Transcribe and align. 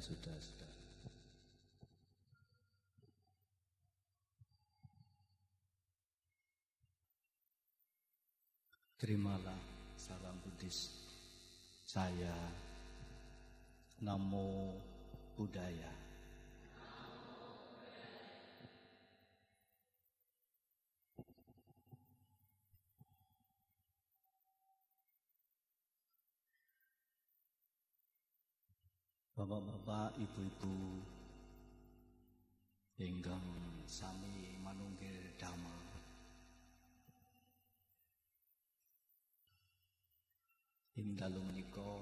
Saudara-saudara. 0.00 0.76
Terimalah 8.96 9.60
salam 9.92 10.40
Buddhis 10.40 10.88
saya 11.84 12.32
Namo 14.00 14.72
Buddhaya 15.36 16.05
Bapak-bapak, 29.36 30.16
ibu-ibu 30.16 30.96
ingkang 32.96 33.44
sami 33.84 34.56
manunggil 34.64 35.36
dhamma. 35.36 35.76
Ing 40.96 41.20
dalu 41.20 41.44
menika 41.44 42.00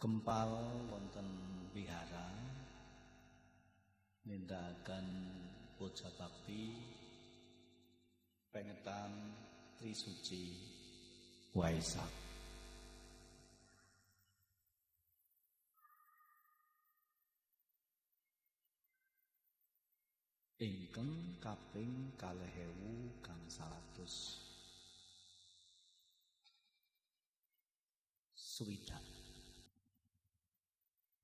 kempal 0.00 0.56
wonten 0.88 1.28
wihara 1.76 2.32
nindakaken 4.24 5.04
puja 5.76 6.08
bakti 6.16 6.80
pengetan 8.48 9.36
Trisuci 9.76 10.69
Waisak 11.50 12.20
ingkang 20.60 21.40
kaping 21.40 22.12
kalih 22.20 22.54
ewu 22.54 23.10
kang 23.24 23.40
salatus. 23.48 24.36
Swidak 28.36 29.00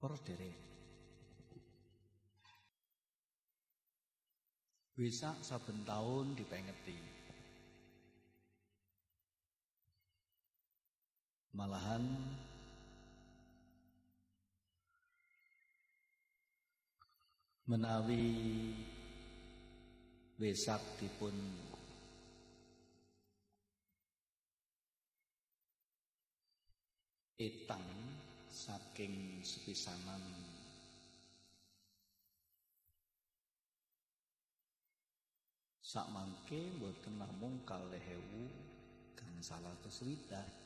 para 0.00 0.16
derek 0.24 0.56
Wesak 4.96 5.36
saben 5.44 5.84
taun 5.84 6.32
dipengeti 6.32 7.15
Malahan 11.56 12.04
menawi 17.64 18.28
Wesak 20.36 20.84
dipun 21.00 21.32
etang 27.40 27.88
saking 28.52 29.40
sepisanan. 29.40 30.20
Sak 35.80 36.12
mangke 36.12 36.68
mboten 36.76 37.16
namung 37.16 37.64
kalih 37.64 38.04
ewu 38.04 38.44
kang 39.16 39.40
salah 39.40 39.72
kesuwidak 39.80 40.65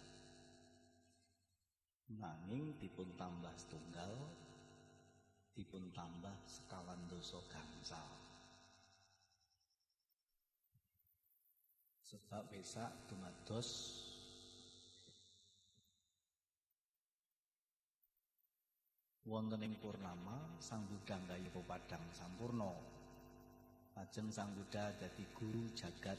nanging 2.19 2.75
dipun 2.82 3.15
tambah 3.15 3.54
setunggal 3.54 4.10
dipun 5.54 5.93
tambah 5.94 6.34
sekawan 6.48 6.98
dosa 7.06 7.38
gangsal. 7.47 8.10
Sebab 12.10 12.43
besak 12.50 12.91
dumados. 13.06 13.69
Wonten 19.31 19.62
ing 19.62 19.78
purnama 19.78 20.59
sang 20.59 20.82
Buddha 20.91 21.15
nggayu 21.15 21.54
padang 21.62 22.03
sampurna. 22.10 22.75
Lajeng 23.94 24.27
sang 24.34 24.50
Buddha 24.59 24.91
dadi 24.98 25.22
guru 25.38 25.71
jagat 25.71 26.19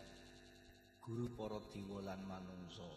guru 1.03 1.27
para 1.35 1.59
dewa 1.75 1.99
lan 2.07 2.23
manungsa. 2.23 2.87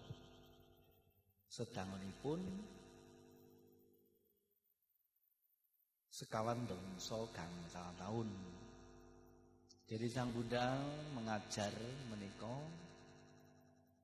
Sedangunipun 1.51 2.41
sekawan 6.15 6.63
dongso 6.71 7.27
gangsal 7.35 7.91
tahun. 7.99 8.31
Jadi 9.91 10.07
Sang 10.07 10.31
Buddha 10.31 10.79
mengajar 11.11 11.75
menika 12.07 12.55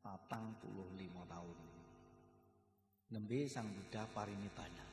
patang 0.02 0.58
puluh 0.58 0.90
lima 0.98 1.22
tahun. 1.30 1.58
Nembe 3.14 3.46
Sang 3.46 3.70
Buddha 3.70 4.10
parinibbana. 4.10 4.86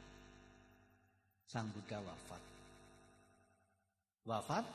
Sang 1.49 1.73
Buddha 1.73 2.05
wafat. 2.05 2.43
Wafat 4.29 4.65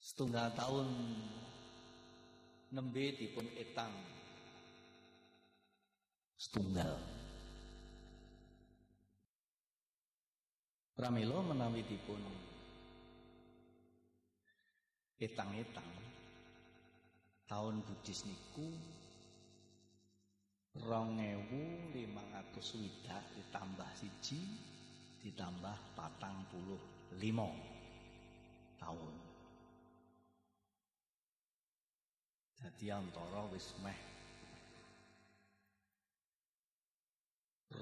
setunggal 0.00 0.48
tahun 0.56 0.88
nembe 2.72 3.04
dipun 3.20 3.44
etang 3.60 3.92
setunggal. 6.40 7.23
Pramila 10.94 11.42
menawi 11.42 11.82
dipun 11.82 12.22
etang-etang 15.18 15.90
tahun 17.50 17.82
Buddhis 17.82 18.22
niku 18.30 18.70
rong 20.86 21.18
ewu 21.18 21.90
limang 21.90 22.30
atus 22.38 22.78
swidak 22.78 23.26
ditambah 23.34 23.90
siji 23.98 24.38
ditambah 25.26 25.98
patang 25.98 26.46
puluh 26.54 26.78
lima 27.18 27.50
tahun 28.78 29.14
jadi 32.62 33.02
antara 33.02 33.50
wis 33.50 33.74
meh 33.82 33.98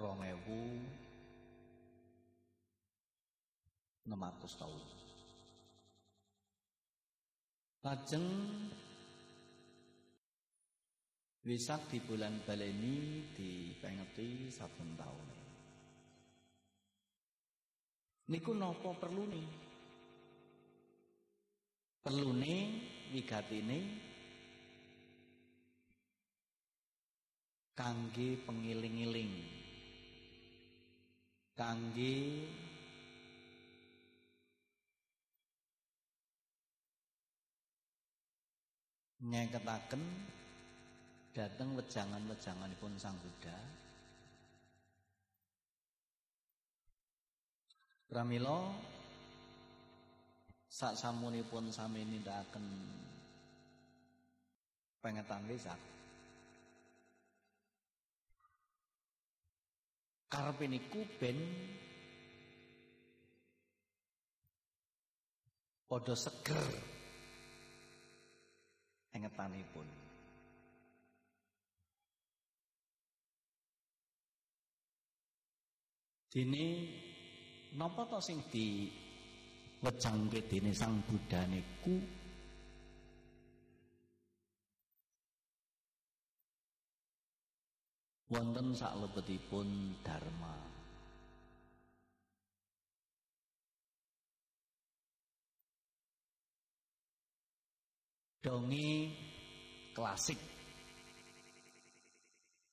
rong 0.01 0.25
ewu 0.25 0.81
600 4.07 4.61
tahun. 4.61 4.83
Lajeng 7.83 8.29
Wisak 11.43 11.91
di 11.91 11.99
bulan 11.99 12.39
baleni 12.47 13.27
dipengeti 13.35 14.47
saben 14.47 14.95
taun. 14.95 15.27
Niku 18.31 18.55
napa 18.55 18.95
perlune? 18.95 19.43
Perlune 21.99 22.57
wigatine 23.11 23.81
kangge 27.75 28.39
pengiling-iling. 28.47 29.35
Kangge 31.59 32.17
nyengketaken 39.23 40.03
dateng 41.31 41.79
wejangan-wejanganipun 41.79 42.93
Sang 42.99 43.15
Buddha. 43.23 43.55
Pramila 48.11 48.77
sak 50.69 50.99
samunipun 50.99 51.73
sami 51.73 52.05
nindakaken 52.05 52.65
pengetan 55.01 55.49
wesak 55.49 55.81
karepe 60.29 60.65
niku 60.69 61.05
ben 61.21 61.37
padha 65.89 66.17
seger 66.17 66.92
engetanipun 69.13 69.89
dini 76.33 76.89
napa 77.77 78.09
to 78.09 78.19
sing 78.25 78.41
di 78.49 78.89
dini 80.49 80.73
Sang 80.73 81.05
Buddha 81.05 81.45
niku 81.45 82.23
wonten 88.33 88.73
pun 89.51 89.69
dharma. 90.01 90.72
Dongi 98.43 99.15
klasik 99.95 100.41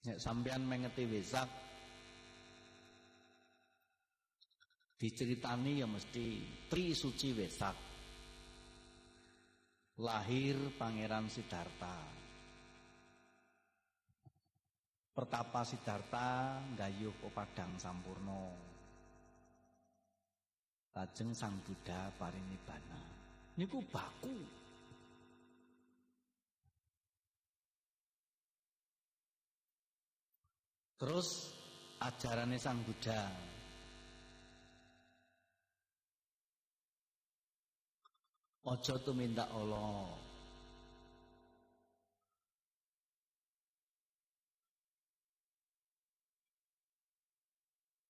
Nek 0.10 0.18
sampean 0.18 0.66
mengeti 0.66 1.06
wesak 1.06 1.70
diceritani 5.00 5.80
ya 5.80 5.88
mesti 5.88 6.44
Tri 6.68 6.92
Suci 6.92 7.32
Wesak. 7.32 7.78
Lahir 10.00 10.56
Pangeran 10.76 11.32
Siddhartha. 11.32 11.98
Pertapa 15.16 15.64
Siddhartha 15.64 16.60
gayuh 16.76 17.16
padang 17.32 17.80
sampurno. 17.80 18.68
Lajeng 20.96 21.32
Sang 21.32 21.56
Buddha 21.64 22.12
parinibbana. 22.20 23.00
Niku 23.56 23.80
baku. 23.88 24.59
Terus 31.00 31.28
ajarannya 32.04 32.60
Sang 32.60 32.84
Buddha. 32.84 33.24
Ojo 38.68 38.96
minta 39.16 39.48
Allah. 39.48 40.12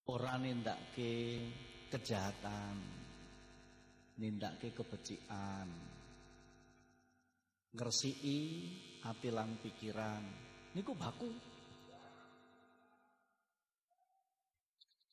Orang 0.09 0.65
ke 0.97 1.45
kejahatan 1.93 2.75
ke 4.57 4.73
kebecikan. 4.73 5.69
Ngersii 7.69 8.41
hati 9.05 9.29
lan 9.29 9.61
pikiran. 9.61 10.25
Niku 10.73 10.97
baku 10.97 11.48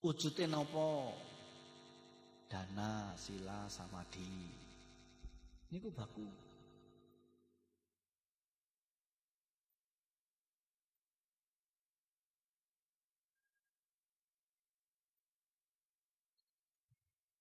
Wujudnya 0.07 0.47
nopo 0.47 1.11
Dana, 2.47 3.11
sila, 3.19 3.67
samadhi. 3.67 4.55
Ini 5.67 5.83
ku 5.83 5.91
baku. 5.91 6.23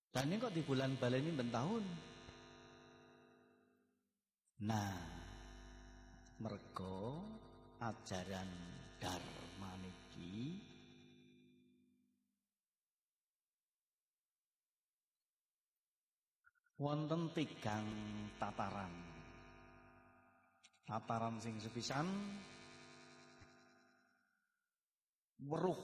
Dan 0.10 0.34
ini 0.34 0.42
kok 0.42 0.50
di 0.50 0.66
bulan 0.66 0.98
ini 0.98 1.38
bentahun. 1.38 1.86
Nah, 4.66 4.98
mergo 6.42 7.22
ajaran 7.78 8.50
Dharma 8.98 9.70
niki 9.86 10.74
wonten 16.76 17.32
tigang 17.32 17.88
tataran. 18.36 18.92
Tataran 20.86 21.40
sing 21.42 21.58
sepisan 21.58 22.06
weruh. 25.48 25.80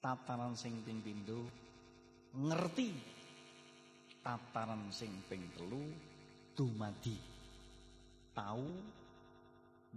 Tataran 0.00 0.56
sing 0.56 0.80
ping 0.82 1.04
pindho 1.04 1.44
ngerti. 2.34 2.90
Tataran 4.24 4.88
sing 4.92 5.12
ping 5.28 5.44
telu 5.56 5.84
dumadi. 6.56 7.16
Tahu, 8.30 8.68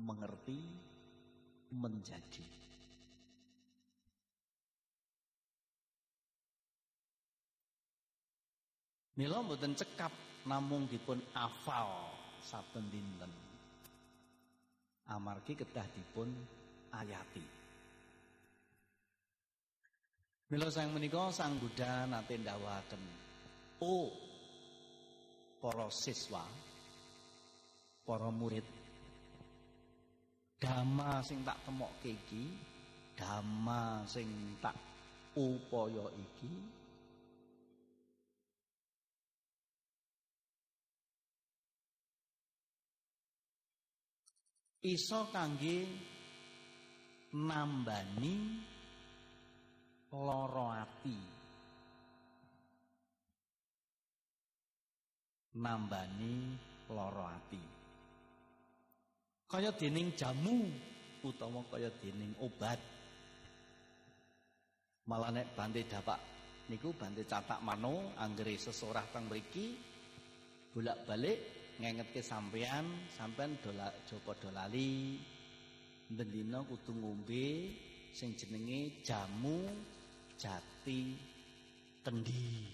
mengerti, 0.03 0.59
menjadi. 1.71 2.62
Mila 9.13 9.45
mboten 9.45 9.77
cekap 9.77 10.09
namung 10.49 10.89
dipun 10.89 11.21
afal 11.37 12.09
saben 12.41 12.89
dinten. 12.89 13.29
Amargi 15.05 15.53
kedah 15.53 15.85
dipun 15.93 16.33
ayati. 16.89 17.45
Mila 20.49 20.73
sang 20.73 20.89
menika 20.97 21.29
sang 21.29 21.61
Buddha 21.61 22.09
nate 22.09 22.41
ndawaken, 22.41 23.03
"Oh, 23.85 24.09
para 25.61 25.93
siswa, 25.93 26.41
para 28.01 28.33
murid, 28.33 28.65
dhamma 30.57 31.21
sing 31.21 31.45
tak 31.45 31.61
temokke 31.69 32.17
iki, 32.17 32.49
dhamma 33.13 34.09
sing 34.09 34.57
tak 34.57 34.73
upaya 35.37 36.09
iki 36.17 36.81
iso 44.83 45.31
kangge 45.31 45.87
nambani 47.39 48.35
loro 50.11 50.67
ati. 50.75 51.17
Nambani 55.53 56.33
loro 56.91 57.23
ati. 57.23 57.63
Kaya 59.47 59.71
dening 59.71 60.11
jamu 60.17 60.67
utawa 61.23 61.63
kaya 61.71 61.87
dening 62.03 62.35
obat. 62.43 62.81
Malah 65.07 65.31
nek 65.35 65.51
bante 65.55 65.83
dapak 65.83 66.19
niku 66.71 66.95
bante 66.95 67.27
catak 67.27 67.59
mano 67.59 68.15
anggere 68.15 68.55
sesorah 68.55 69.03
teng 69.11 69.27
mriki 69.27 69.75
bolak-balik 70.71 71.52
ngengetke 71.81 72.21
sampean, 72.21 72.85
sampean 73.17 73.57
dola 73.63 73.89
Joko 74.05 74.37
dolali 74.37 75.17
bendina 76.13 76.61
kudu 76.61 76.93
ngombe 76.93 77.45
sing 78.13 78.37
jenenge 78.37 79.01
jamu 79.01 79.65
jati 80.37 81.17
kendi. 82.05 82.69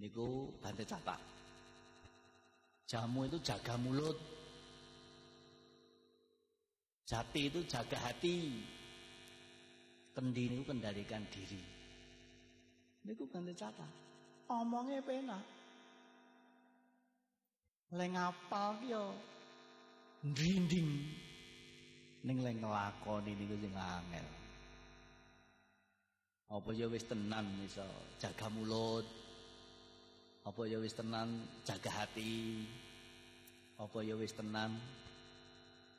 Niku 0.00 0.48
bante 0.62 0.84
catak. 0.86 1.20
Jamu 2.86 3.26
itu 3.28 3.38
jaga 3.44 3.74
mulut. 3.76 4.16
Jati 7.04 7.40
itu 7.50 7.60
jaga 7.66 7.98
hati. 7.98 8.64
Kendi 10.14 10.42
itu 10.48 10.62
kendalikan 10.64 11.22
diri. 11.28 11.62
Niku 13.04 13.28
bante 13.28 13.52
catak. 13.52 13.92
Omongnya 14.48 15.04
penak. 15.04 15.59
Leng 17.90 18.14
apal 18.14 18.78
ki 18.78 18.94
yo 18.94 19.10
ndrinding 20.22 20.90
ning 22.22 22.38
leng 22.44 22.62
nglakoni 22.62 23.32
niku 23.34 23.56
sing 23.58 23.74
angel. 23.74 24.28
Apa 26.50 26.70
ya 26.74 26.86
wis 26.86 27.06
tenan 27.06 27.46
iso 27.66 27.86
jaga 28.22 28.46
mulut. 28.50 29.06
Apa 30.46 30.66
ya 30.70 30.78
wis 30.78 30.94
tenan 30.94 31.46
jaga 31.66 31.90
hati. 31.90 32.62
Apa 33.78 34.02
ya 34.06 34.14
wis 34.14 34.34
tenan 34.38 34.74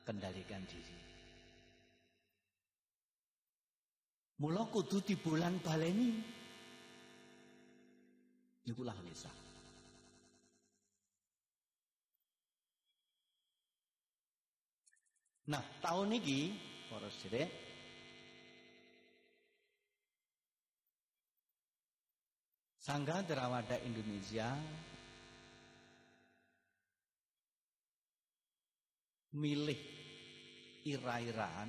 kendalikan 0.08 0.64
diri. 0.68 1.00
Mula 4.40 4.64
kudu 4.72 5.04
di 5.04 5.16
bulan 5.20 5.60
baleni. 5.60 6.12
Niku 8.68 8.84
lah 8.84 8.96
lisan. 9.08 9.51
Nah, 15.52 15.60
tahun 15.84 16.16
ini 16.16 16.56
para 16.88 17.12
sedherek 17.12 17.52
Sangga 22.80 23.20
Derawada 23.20 23.76
Indonesia 23.84 24.48
milih 29.36 29.82
ira-iraan 30.88 31.68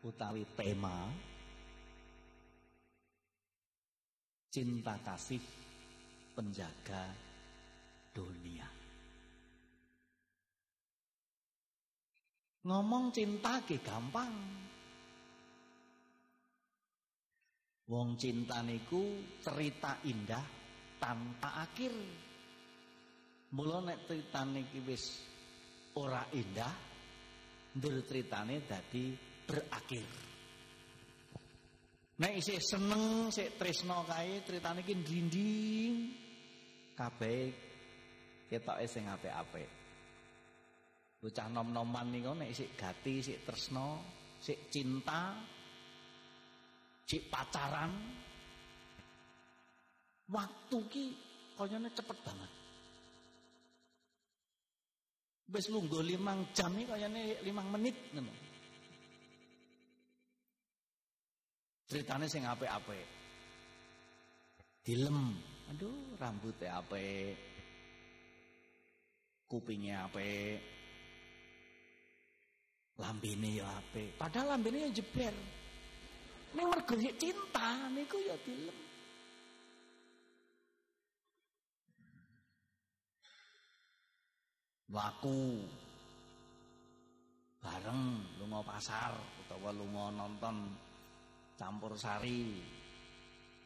utawi 0.00 0.48
tema 0.56 1.12
cinta 4.48 4.96
kasih 5.04 5.44
penjaga 6.32 7.12
dunia. 8.16 8.83
Ngomong 12.64 13.12
cinta 13.12 13.60
ke 13.60 13.76
gampang. 13.84 14.32
Wong 17.84 18.16
cinta 18.16 18.64
niku 18.64 19.20
cerita 19.44 20.00
indah 20.08 20.40
tanpa 20.96 21.60
akhir. 21.60 21.92
Mula 23.52 23.84
nek 23.84 24.08
critane 24.08 24.64
iki 24.64 24.80
wis 24.80 25.04
ora 26.00 26.24
indah, 26.32 26.74
ndur 27.76 28.00
critane 28.08 28.64
dadi 28.64 29.12
berakhir. 29.44 30.08
Nek 32.14 32.32
isih 32.40 32.62
seneng, 32.64 33.28
sik 33.28 33.60
tresno 33.60 34.08
kae 34.08 34.40
critane 34.40 34.80
iki 34.80 34.94
ndinding 34.96 35.94
kabeh 36.96 37.52
ketoke 38.48 38.88
sing 38.88 39.04
apik-apik. 39.12 39.73
Bocah 41.24 41.48
nom-noman 41.48 42.12
niku 42.12 42.36
nek 42.36 42.52
isih 42.52 42.76
gati, 42.76 43.24
sik 43.24 43.48
tresno, 43.48 44.04
sik 44.44 44.68
cinta, 44.68 45.32
Cik 47.04 47.28
pacaran 47.28 47.92
waktu 50.32 50.78
ki 50.88 51.04
kayane 51.60 51.92
cepet 51.92 52.18
banget. 52.24 52.52
Wis 55.52 55.68
lungguh 55.68 56.00
limang 56.00 56.48
jam 56.56 56.72
iki 56.72 56.88
kayane 56.88 57.44
limang 57.44 57.68
menit 57.68 57.92
ngono. 58.16 58.32
Ceritane 61.84 62.24
sing 62.24 62.48
apik-apik. 62.48 63.04
Dilem, 64.80 65.36
aduh 65.68 66.16
rambutnya 66.16 66.80
apik. 66.80 67.36
Kupingnya 69.44 70.08
apik. 70.08 70.83
Lambene 72.94 73.58
ya 73.58 73.66
apik. 73.66 74.14
Padahal 74.14 74.54
lambene 74.54 74.86
ya 74.86 74.90
jeber. 74.94 75.34
Ning 76.54 76.66
mergo 76.70 76.94
cinta 76.94 77.90
niku 77.90 78.18
ya 78.22 78.38
dilem. 78.46 78.78
Waku 84.94 85.66
bareng 87.58 88.22
lunga 88.38 88.62
pasar 88.62 89.10
utawa 89.42 89.74
lunga 89.74 90.14
nonton 90.14 90.70
campur 91.58 91.98
sari. 91.98 92.62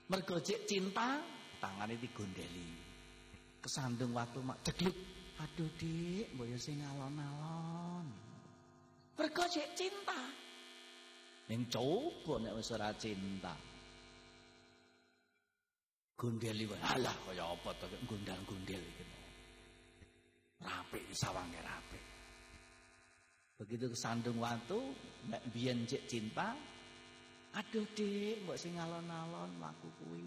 Mergo 0.09 0.41
cinta 0.41 1.21
tangane 1.61 2.01
digondeli. 2.01 2.81
Kesandung 3.61 4.17
waktu 4.17 4.41
mak 4.41 4.65
jegluk. 4.65 4.97
Aduh 5.39 5.71
dik, 5.79 6.35
mbok 6.35 6.51
sing 6.59 6.83
alon-alon. 6.83 8.28
Mergo 9.19 9.45
cinta. 9.51 10.15
Ning 11.51 11.67
coba 11.67 12.39
nek 12.39 12.55
wis 12.55 12.71
ora 12.71 12.95
cinta. 12.95 13.51
Gondeli 16.15 16.65
wae. 16.71 16.79
Alah 16.87 17.17
kaya 17.27 17.51
apa 17.51 17.71
to 17.83 17.87
gondal-gondel 18.07 18.79
iki. 18.79 19.05
Rapik 20.63 21.03
sawange 21.15 21.59
rapik. 21.67 22.05
Begitu 23.59 23.91
kesandung 23.91 24.39
watu, 24.39 24.79
nek 25.27 25.43
biyen 25.51 25.83
cek 25.83 26.07
cinta, 26.07 26.55
aduh 27.59 27.87
dik, 27.99 28.47
mbok 28.47 28.55
sing 28.55 28.79
alon-alon 28.79 29.51
laku 29.59 29.91
kuwi. 29.99 30.23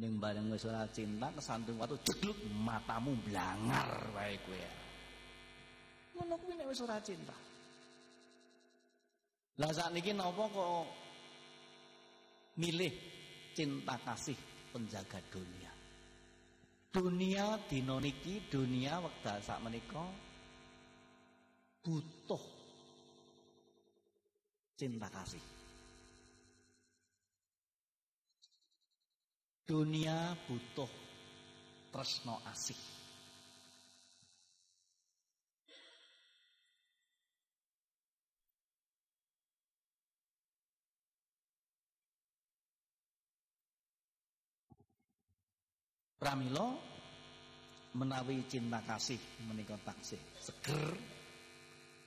Ning 0.00 0.20
bareng 0.20 0.52
wis 0.52 0.68
ora 0.68 0.84
cinta 0.92 1.32
kesandung 1.32 1.80
watu 1.80 1.96
jegluk 2.04 2.36
matamu 2.60 3.16
blangar 3.24 3.88
wae 4.12 4.36
kowe. 4.44 4.60
Ngono 6.12 6.34
kuwi 6.44 6.52
nek 6.60 6.68
wis 6.68 6.84
ora 6.84 7.00
cinta. 7.00 7.43
Lah 9.54 9.70
saat 9.70 9.94
ini 9.94 10.10
nopo 10.10 10.50
kok 10.50 10.86
milih 12.58 12.90
cinta 13.54 13.94
kasih 14.02 14.34
penjaga 14.74 15.22
dunia. 15.30 15.70
Dunia 16.90 17.58
dino 17.70 18.02
niki, 18.02 18.50
dunia 18.50 18.98
wekdal 18.98 19.38
sak 19.42 19.62
menika 19.62 20.02
butuh 21.82 22.42
cinta 24.74 25.06
kasih. 25.10 25.42
Dunia 29.62 30.34
butuh 30.50 30.90
tresno 31.94 32.42
asih. 32.50 32.93
Pramila 46.24 46.72
menawi 48.00 48.48
cinta 48.48 48.80
kasih 48.80 49.20
menika 49.44 49.76
taksih. 49.84 50.16
Seger. 50.40 50.96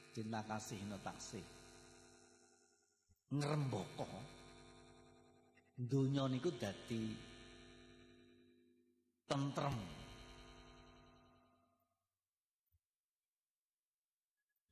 Cinta 0.09 0.41
kasih 0.41 0.81
no 0.89 0.97
taksih. 0.97 1.45
Ngrembaka. 3.29 4.09
Donya 5.77 6.25
niku 6.33 6.49
dadi 6.49 7.13
tentrem. 9.29 9.77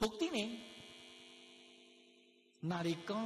Buktine 0.01 0.45
narika 2.65 3.21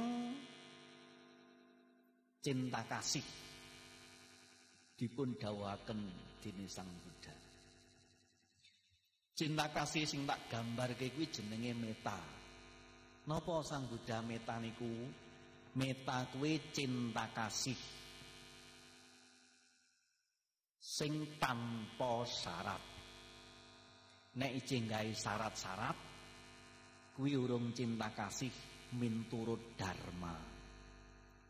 cinta 2.44 2.84
kasih 2.84 3.49
dipun 5.00 5.32
dawaken 5.40 6.00
dening 6.44 6.68
Sang 6.68 6.84
Buddha. 6.84 7.32
Cinta 9.32 9.72
kasih 9.72 10.04
sing 10.04 10.28
tak 10.28 10.52
gambarke 10.52 11.08
kuwi 11.16 11.32
jenenge 11.32 11.72
meta. 11.72 12.20
Napa 13.24 13.64
Sang 13.64 13.88
Buddha 13.88 14.20
meta 14.20 14.60
niku? 14.60 14.92
Meta 15.80 16.28
kuwi 16.36 16.60
cinta 16.76 17.32
kasih 17.32 17.80
sing 20.76 21.40
tanpa 21.40 22.28
syarat. 22.28 22.84
Nek 24.36 24.52
ijeng 24.52 24.84
syarat-syarat 25.16 25.96
kuwi 27.16 27.40
urung 27.40 27.72
cinta 27.72 28.12
kasih 28.12 28.52
minturut 29.00 29.80
dharma. 29.80 30.36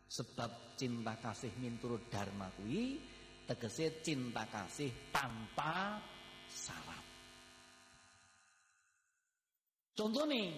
Sebab 0.07 0.79
cinta 0.79 1.19
kasih 1.19 1.51
minturut 1.59 2.07
dharma 2.07 2.47
kuwi 2.55 3.10
tegese 3.51 3.99
cinta 3.99 4.47
kasih 4.47 5.11
tanpa 5.11 5.99
syarat. 6.47 7.03
Contoh 9.91 10.23
nih, 10.23 10.55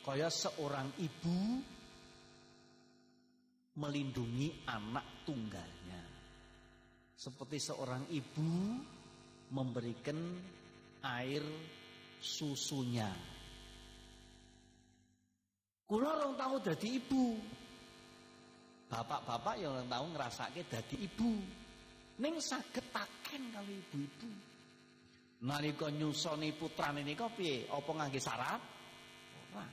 kaya 0.00 0.32
seorang 0.32 0.96
ibu 0.96 1.60
melindungi 3.76 4.64
anak 4.64 5.28
tunggalnya. 5.28 6.02
Seperti 7.12 7.60
seorang 7.60 8.08
ibu 8.08 8.80
memberikan 9.52 10.16
air 11.04 11.44
susunya. 12.16 13.12
Kula 15.84 16.16
orang 16.16 16.32
tahu 16.40 16.54
jadi 16.64 16.88
ibu. 16.96 17.36
Bapak-bapak 18.88 19.60
yang 19.60 19.76
orang 19.76 19.90
tahu 19.92 20.06
ngerasake 20.16 20.60
jadi 20.64 20.96
ibu. 20.96 21.65
Ning 22.16 22.40
sagetaken 22.40 23.42
kali 23.52 23.74
ibu-ibu. 23.76 24.30
Nalika 25.44 25.92
nyusoni 25.92 26.56
putrane 26.56 27.04
nika 27.04 27.28
piye? 27.28 27.68
Apa 27.68 27.90
ngangge 27.92 28.16
syarat? 28.16 28.62
Ora. 29.52 29.66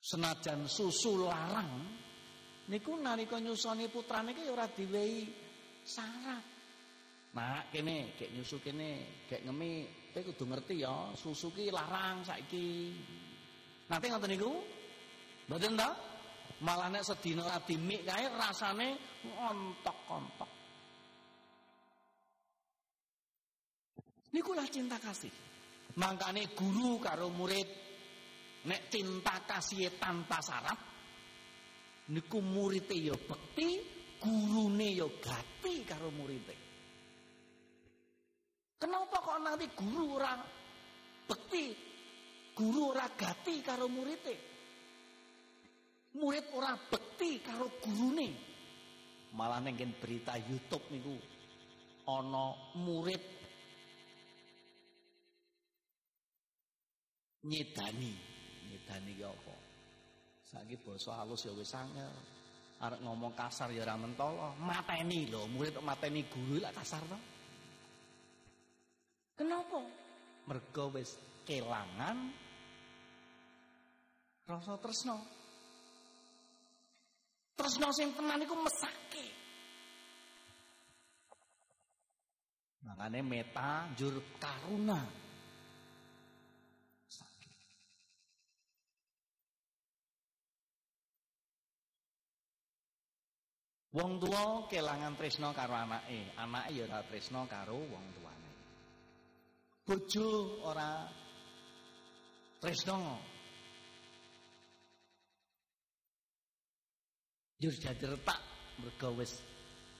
Senajan 0.00 0.66
susu 0.66 1.22
larang 1.22 1.86
niku 2.66 2.98
nalika 2.98 3.38
nyusoni 3.38 3.86
putrane 3.86 4.34
iki 4.34 4.50
ora 4.50 4.66
diwehi 4.66 5.22
syarat. 5.86 6.44
Nah, 7.30 7.62
kene, 7.70 8.18
gek 8.18 8.34
nyusu 8.34 8.58
kene, 8.58 9.22
gek 9.30 9.46
ngemi, 9.46 9.86
kowe 10.10 10.18
kudu 10.18 10.50
ngerti 10.50 10.82
ya, 10.82 11.14
susu 11.14 11.54
ki 11.54 11.70
larang 11.70 12.26
saiki. 12.26 12.90
Nanti 13.86 14.10
ngoten 14.10 14.34
niku? 14.34 14.50
Mboten 15.46 15.78
ta? 15.78 15.94
Malah 16.60 16.92
nek 16.92 17.04
sedina 17.04 17.48
ati 17.56 17.74
mik 17.80 18.04
kae 18.04 18.26
rasane 18.36 18.88
ontok-ontok. 19.24 20.50
Niku 24.30 24.52
lah 24.54 24.68
cinta 24.68 25.00
kasih. 25.00 25.32
Mangkane 25.96 26.54
guru 26.54 27.00
karo 27.00 27.32
murid 27.32 27.68
nek 28.68 28.92
cinta 28.92 29.42
kasih 29.42 29.98
tanpa 29.98 30.38
syarat 30.38 30.80
niku 32.12 32.38
murid 32.38 32.86
ya 32.92 33.16
bekti, 33.16 33.68
gurune 34.20 34.88
ya 34.94 35.08
gati 35.08 35.74
karo 35.88 36.12
murid. 36.12 36.46
Kenapa 38.80 39.16
kok 39.20 39.38
nanti 39.44 39.66
guru 39.76 40.16
orang 40.16 40.40
bekti, 41.28 41.90
Guru 42.60 42.92
ora 42.92 43.08
gati 43.16 43.64
karo 43.64 43.88
murite. 43.88 44.49
Murid 46.10 46.46
ora 46.58 46.74
bekti 46.74 47.38
karo 47.38 47.70
gurune. 47.78 48.34
Malah 49.30 49.62
ning 49.62 49.78
berita 50.02 50.34
YouTube 50.34 50.82
niku 50.90 51.14
ana 52.10 52.50
murid 52.82 53.22
nyedani. 57.46 58.12
Nyedani 58.66 59.12
ki 59.14 59.24
apa? 59.24 59.54
Saiki 60.50 60.76
basa 60.82 61.22
halus 61.22 61.46
ya 61.46 61.54
wis 61.54 61.74
angel. 61.78 62.10
Arek 62.80 63.04
ngomong 63.04 63.36
kasar 63.36 63.68
ya 63.76 63.84
ora 63.84 63.94
mentolo, 64.00 64.56
mateni 64.56 65.28
lho, 65.28 65.44
murid 65.52 65.76
mateni 65.84 66.24
guru 66.26 66.64
lak 66.64 66.72
kasar 66.72 67.04
to. 67.04 67.18
Kenapa? 69.36 69.84
Mergo 70.48 70.84
wis 70.96 71.14
kelangan 71.44 72.32
rasa 74.48 74.74
tresno. 74.80 75.39
Tresno 77.60 77.92
sing 77.92 78.16
tenan 78.16 78.40
iku 78.40 78.56
mesake. 78.56 79.26
Makane 82.88 83.20
meta 83.20 83.84
jur 83.92 84.16
karuna. 84.40 85.04
Wong 93.90 94.22
tua 94.22 94.64
kelangan 94.70 95.18
tresno 95.20 95.52
karo 95.52 95.76
anake, 95.76 96.32
anake 96.40 96.72
ya 96.72 96.88
ora 96.88 97.04
tresno 97.04 97.44
karo 97.44 97.76
wong 97.76 98.06
tuane. 98.16 98.50
Bojo 99.84 100.64
ora 100.64 101.04
tresno 102.62 103.20
Jur 107.60 107.76
jadi 107.76 108.16
retak 108.16 108.40
mergo 108.80 109.20
wis 109.20 109.36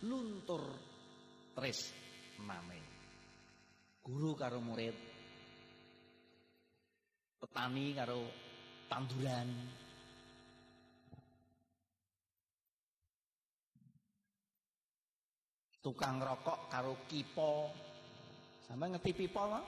luntur 0.09 0.65
tres 1.53 1.93
name. 2.41 2.81
Guru 4.01 4.33
karo 4.33 4.65
murid. 4.65 4.97
Petani 7.37 7.93
karo 7.93 8.25
tanduran. 8.89 9.49
Tukang 15.85 16.17
rokok 16.25 16.73
karo 16.73 17.05
kipo. 17.05 17.69
Sama 18.65 18.89
ngerti 18.89 19.13
pipo 19.13 19.45
lah. 19.45 19.65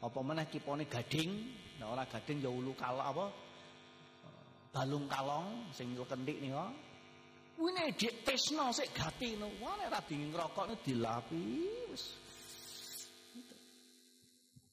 Apa 0.00 0.24
meneh 0.24 0.48
kipone 0.48 0.88
gading, 0.88 1.28
nek 1.76 1.84
ora 1.84 2.08
gading 2.08 2.40
ya 2.40 2.48
ulu 2.48 2.72
kala 2.72 3.12
apa? 3.12 3.28
Balung 4.72 5.04
kalong 5.04 5.68
sing 5.76 5.92
kentik 5.92 6.40
nika. 6.40 6.89
Nek 7.60 7.92
dik 8.00 8.24
tesno 8.24 8.72
sik 8.72 8.88
gati 8.96 9.36
no. 9.36 9.48
Wah 9.60 9.76
nek 9.76 9.92
ra 9.92 10.00
dingin 10.08 10.32
ngrokokne 10.32 10.80
dilapi 10.80 11.44
wis. 11.92 12.04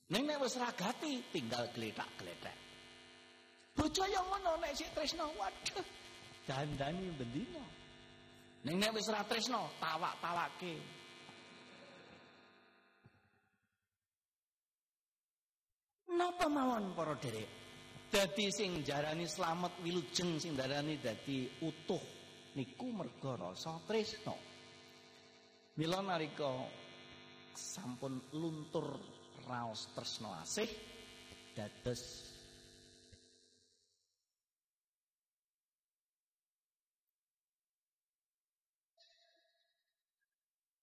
Ning 0.07 0.23
nek 0.23 0.39
wis 0.39 0.55
ra 0.55 0.71
gati 0.71 1.19
tinggal 1.31 1.67
gletak-gletak. 1.75 2.57
Bojo 3.75 4.03
yo 4.07 4.21
ngono 4.23 4.55
nek 4.63 4.71
sik 4.71 4.95
tresno 4.95 5.27
waduh. 5.35 5.83
Dandani 6.47 7.11
bendina. 7.19 7.63
Ning 8.63 8.79
nek 8.79 8.95
wis 8.95 9.11
ra 9.11 9.23
tresno 9.27 9.67
tawak-tawake. 9.83 10.75
Napa 16.15 16.47
mawon 16.47 16.95
para 16.95 17.15
derek? 17.19 17.49
Dadi 18.07 18.47
sing 18.47 18.79
jarani 18.87 19.27
slamet 19.27 19.75
wilujeng 19.83 20.39
sing 20.39 20.55
darani 20.55 20.95
dadi 21.03 21.51
utuh 21.59 22.16
niku 22.57 22.89
merga 22.89 23.37
rasa 23.37 23.77
tresno. 23.85 24.33
Mila 25.77 26.01
nalika 26.01 26.49
sampun 27.53 28.17
luntur 28.33 28.97
raos 29.45 29.93
tresno 29.93 30.33
asih 30.41 30.65
dados 31.53 32.01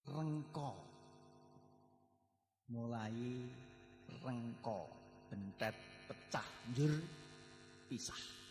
rengko 0.06 0.70
mulai 2.70 3.50
rengko 4.22 4.78
bentet 5.26 5.74
pecah 6.06 6.46
njur 6.70 6.94
pisah 7.90 8.43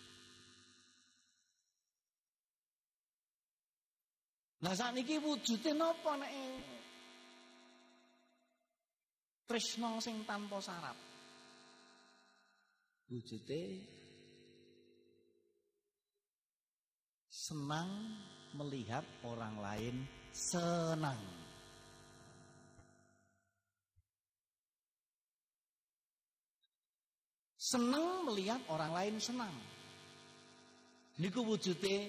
Lah 4.64 4.72
sakniki 4.72 5.20
wujude 5.20 5.76
napa 5.76 6.16
nek 6.16 6.32
tresno 9.44 10.00
sing 10.00 10.24
tanpa 10.24 10.64
syarat? 10.64 10.96
Wujude 13.12 13.62
senang 17.28 17.92
melihat 18.56 19.04
orang 19.28 19.60
lain 19.60 19.96
senang. 20.32 21.20
Senang 27.60 28.32
melihat 28.32 28.64
orang 28.72 28.96
lain 28.96 29.16
senang. 29.20 29.56
Niku 31.20 31.44
wujude 31.44 32.08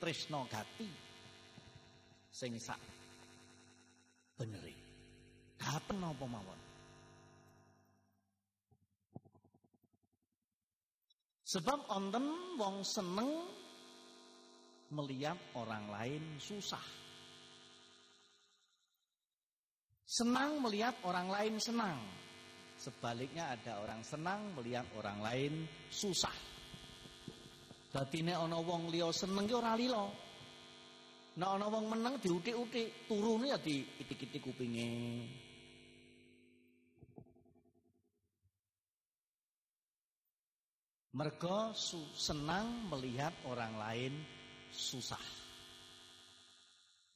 tresno 0.00 0.48
gati 0.48 1.01
sing 2.32 2.56
sak 2.56 2.80
beneri. 4.40 4.74
Kapan 5.60 6.00
napa 6.00 6.24
mawon? 6.26 6.60
Sebab 11.52 11.92
onten 11.92 12.56
wong 12.56 12.80
seneng 12.80 13.28
melihat 14.96 15.36
orang 15.52 15.84
lain 15.92 16.24
susah. 16.40 16.80
Senang 20.08 20.64
melihat 20.64 20.96
orang 21.04 21.28
lain 21.28 21.60
senang. 21.60 22.00
Sebaliknya 22.80 23.52
ada 23.52 23.84
orang 23.84 24.00
senang 24.00 24.56
melihat 24.56 24.88
orang 24.96 25.20
lain 25.20 25.52
susah. 25.92 26.32
Dadi 27.92 28.24
nek 28.24 28.48
ana 28.48 28.56
wong 28.56 28.88
liya 28.88 29.12
seneng 29.12 29.44
ki 29.44 29.54
ora. 29.56 29.76
Nek 31.32 31.48
ana 31.48 31.64
wong 31.72 31.88
meneng 31.88 32.20
diutik-utik, 32.20 33.08
turune 33.08 33.48
ya 33.48 33.56
diitik-itik 33.56 34.44
kupinge. 34.44 34.92
Mergo 41.12 41.72
senang 42.16 42.88
melihat 42.88 43.32
orang 43.48 43.76
lain 43.80 44.12
susah. 44.72 45.20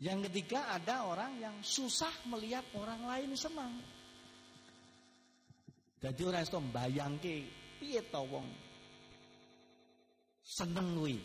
Yang 0.00 0.28
ketiga 0.28 0.68
ada 0.72 1.08
orang 1.08 1.40
yang 1.40 1.56
susah 1.64 2.12
melihat 2.28 2.64
orang 2.76 3.04
lain 3.08 3.32
senang. 3.36 3.72
Jadi 6.00 6.20
orang 6.28 6.44
itu 6.44 6.60
mbayangke 6.60 7.36
piye 7.80 8.04
to 8.04 8.20
wong 8.28 8.48
seneng 10.44 10.92
kuwi. 11.00 11.16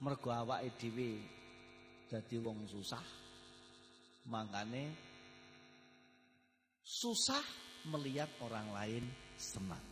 Mergo 0.00 0.28
awake 0.32 0.72
dhewe 0.80 1.35
jadi 2.06 2.38
wong 2.38 2.66
susah 2.70 3.02
makanya 4.30 4.90
susah 6.86 7.42
melihat 7.90 8.30
orang 8.42 8.68
lain 8.74 9.04
senang. 9.38 9.86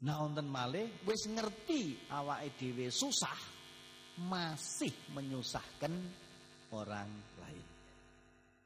Nah 0.00 0.16
wonten 0.24 0.48
malih 0.48 0.88
wis 1.04 1.28
ngerti 1.28 2.08
awake 2.12 2.56
dhewe 2.56 2.88
susah 2.88 3.36
masih 4.24 4.92
menyusahkan 5.12 5.92
orang 6.72 7.10
lain. 7.40 7.66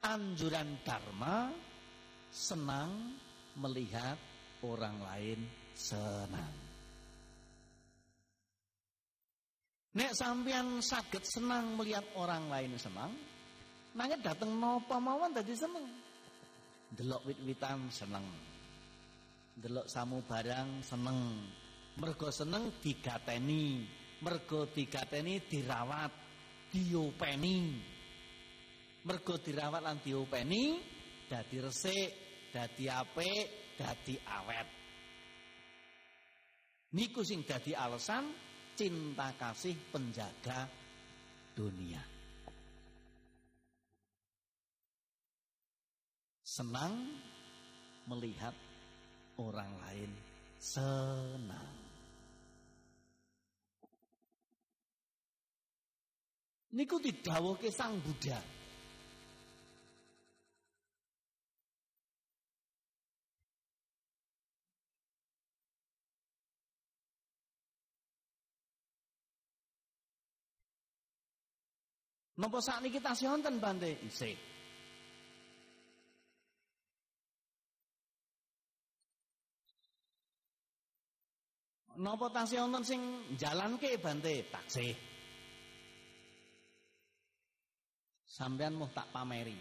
Anjuran 0.03 0.79
dharma 0.87 1.51
senang 2.31 3.19
melihat 3.59 4.19
orang 4.63 4.99
lain 4.99 5.41
senang 5.75 6.64
Nek 9.95 10.11
sampean 10.11 10.83
sakit 10.83 11.23
senang 11.23 11.79
melihat 11.79 12.03
orang 12.19 12.51
lain 12.51 12.75
senang, 12.75 13.15
nangit 13.95 14.27
dateng 14.27 14.59
nopo 14.59 14.99
mawon 14.99 15.31
tadi 15.31 15.55
seneng. 15.55 15.87
Delok 16.91 17.23
wit-witan 17.31 17.87
seneng. 17.95 18.27
Delok 19.55 19.87
samu 19.87 20.19
barang 20.27 20.83
seneng. 20.83 21.21
Mergo 21.95 22.27
seneng 22.35 22.75
digateni, 22.83 23.87
mergo 24.19 24.67
digateni 24.67 25.39
dirawat, 25.47 26.11
diopeni. 26.75 27.59
Mergo 29.07 29.39
dirawat 29.39 29.79
lan 29.79 30.03
diopeni 30.03 30.83
dadi 31.31 31.63
resik, 31.63 32.11
dadi 32.51 32.91
apik, 32.91 33.79
dadi 33.79 34.19
awet. 34.19 34.69
Niku 36.99 37.23
sing 37.23 37.47
dadi 37.47 37.79
alasan 37.79 38.27
cinta 38.75 39.31
kasih 39.39 39.79
penjaga 39.95 40.67
dunia. 41.55 42.03
Senang 46.43 46.95
melihat 48.07 48.55
orang 49.39 49.71
lain 49.83 50.11
senang. 50.59 51.75
Niku 56.75 56.99
didhawuhke 56.99 57.71
Sang 57.71 57.99
Buddha. 58.03 58.39
Napa 72.35 72.59
sakniki 72.59 72.99
tasih 72.99 73.31
wonten 73.31 73.63
Bante? 73.63 73.95
Isih. 74.03 74.35
Napa 82.03 82.27
tasih 82.35 82.59
wonten 82.67 82.83
sing 82.83 83.01
jalanke 83.39 83.95
Bante? 84.03 84.51
Taksih. 84.51 84.99
Sampean 88.27 88.75
mau 88.75 88.91
tak 88.91 89.15
pameri. 89.15 89.55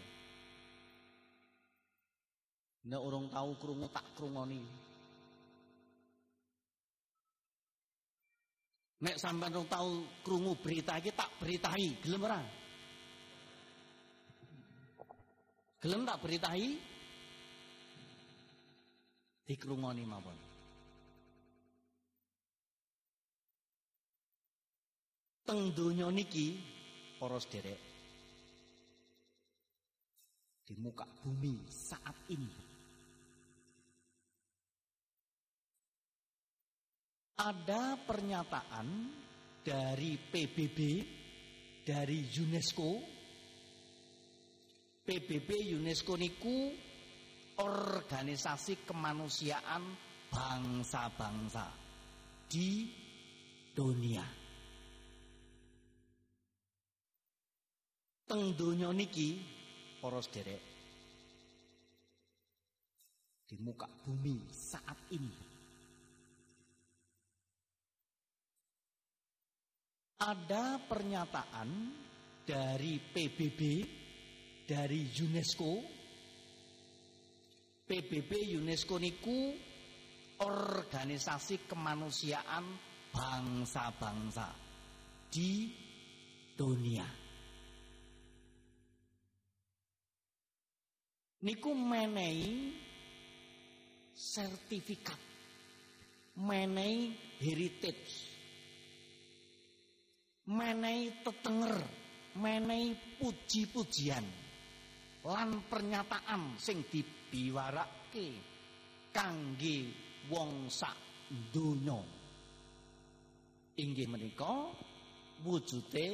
Nek 2.90 3.00
urung 3.00 3.30
tahu 3.30 3.54
krungu 3.54 3.86
tak 3.94 4.18
krungoni. 4.18 4.58
Nek 8.98 9.14
sampean 9.22 9.54
urung 9.54 9.70
tahu 9.70 9.90
krungu 10.26 10.58
berita 10.58 10.98
iki 10.98 11.14
tak 11.14 11.38
beritai, 11.38 12.02
gelem 12.02 12.26
ora? 12.26 12.63
Gelem 15.84 16.08
tak 16.08 16.24
beritai? 16.24 16.80
Dikrungoni 19.44 20.04
mawon. 20.08 20.38
Teng 25.44 25.76
donya 25.76 26.08
niki 26.08 26.56
para 27.20 27.36
sederek 27.36 27.76
di 30.64 30.72
muka 30.80 31.04
bumi 31.20 31.68
saat 31.68 32.16
ini 32.32 32.56
ada 37.44 38.00
pernyataan 38.00 38.88
dari 39.60 40.16
PBB 40.16 40.78
dari 41.84 42.24
UNESCO 42.40 43.13
PBB 45.04 45.76
UNESCO 45.76 46.16
niku 46.16 46.72
organisasi 47.60 48.88
kemanusiaan 48.88 49.84
bangsa-bangsa 50.32 51.68
di 52.48 52.88
dunia. 53.76 54.24
Teng 58.24 58.56
donya 58.56 58.88
niki 58.96 59.44
para 60.00 60.24
sederek 60.24 60.62
di 63.44 63.60
muka 63.60 63.84
bumi 64.08 64.40
saat 64.48 64.96
ini 65.12 65.36
ada 70.24 70.80
pernyataan 70.88 71.68
dari 72.48 72.96
PBB 72.96 73.60
dari 74.64 75.12
UNESCO 75.12 75.70
PBB 77.84 78.56
UNESCO 78.64 78.96
niku 78.96 79.52
organisasi 80.40 81.68
kemanusiaan 81.68 82.64
bangsa-bangsa 83.12 84.48
di 85.28 85.68
dunia. 86.56 87.04
Niku 91.44 91.76
menehi 91.76 92.72
sertifikat, 94.16 95.20
menehi 96.40 97.12
heritage, 97.44 98.12
menehi 100.48 101.20
tetenger, 101.20 101.76
menehi 102.40 103.20
puji-pujian 103.20 104.43
lan 105.24 105.64
pernyataan 105.64 106.60
sing 106.60 106.84
dibiwarake 106.84 108.28
kangge 109.08 109.78
wong 110.28 110.68
sak 110.68 110.96
donya. 111.48 111.96
Inggih 113.74 114.06
menika 114.06 114.68
wujude 115.42 116.08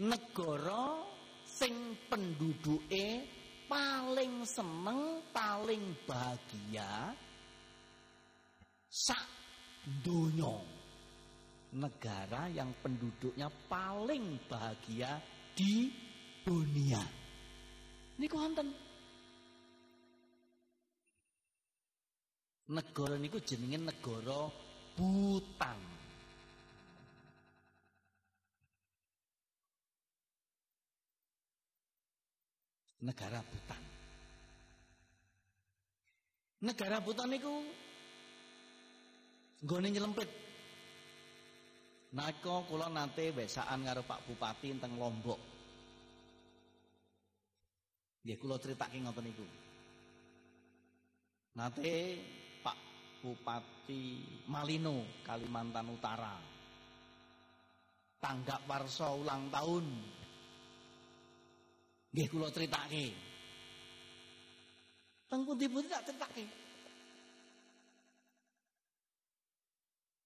negara 0.00 1.02
sing 1.42 1.98
penduduke 2.06 3.26
paling 3.66 4.46
seneng 4.46 5.26
paling 5.34 6.06
bahagia 6.06 7.12
sak 8.86 9.26
donya. 10.06 10.54
Negara 11.76 12.46
yang 12.48 12.72
penduduknya 12.78 13.50
paling 13.68 14.38
bahagia 14.48 15.18
di 15.52 15.90
dunia 16.46 17.15
niku 18.16 18.36
wonten. 18.40 18.68
Negara 22.66 23.14
niku 23.20 23.38
jenenge 23.38 23.78
negara 23.78 24.50
Bhutan. 24.96 25.78
Negara 33.06 33.38
Bhutan. 33.44 33.82
Negara 36.66 36.98
Bhutan 36.98 37.28
niku 37.30 37.52
nggone 39.62 39.88
nyelempit. 39.94 40.30
Nako 42.16 42.64
kula 42.66 42.88
nate 42.88 43.30
wesaan 43.36 43.84
karo 43.84 44.02
Pak 44.02 44.24
Bupati 44.24 44.72
teng 44.80 44.96
Lombok 44.96 45.55
Nggih 48.26 48.42
kula 48.42 48.58
critake 48.58 48.98
ngoten 48.98 49.22
niku. 49.22 49.46
Nate 51.54 51.94
Pak 52.58 52.78
Bupati 53.22 54.02
Malino, 54.50 55.22
Kalimantan 55.22 55.94
Utara. 55.94 56.34
Tanggap 58.18 58.66
warsa 58.66 59.14
ulang 59.14 59.46
tahun. 59.46 59.86
Nggih 62.10 62.26
kula 62.26 62.50
critake. 62.50 63.14
Teng 65.30 65.46
pundi-pundi 65.46 65.86
tak 65.86 66.10
critake. 66.10 66.50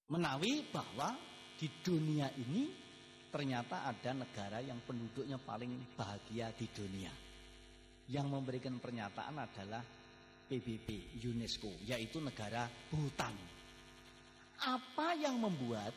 Menawi 0.08 0.64
bahwa 0.72 1.20
di 1.60 1.68
dunia 1.84 2.32
ini 2.32 2.64
ternyata 3.28 3.84
ada 3.84 4.24
negara 4.24 4.64
yang 4.64 4.80
penduduknya 4.88 5.36
paling 5.36 5.76
bahagia 6.00 6.48
di 6.56 6.64
dunia 6.72 7.28
yang 8.10 8.26
memberikan 8.26 8.76
pernyataan 8.82 9.38
adalah 9.38 9.82
PBB 10.50 11.14
UNESCO 11.22 11.70
yaitu 11.86 12.18
negara 12.18 12.66
Bhutan. 12.90 13.34
Apa 14.60 15.14
yang 15.14 15.38
membuat 15.38 15.94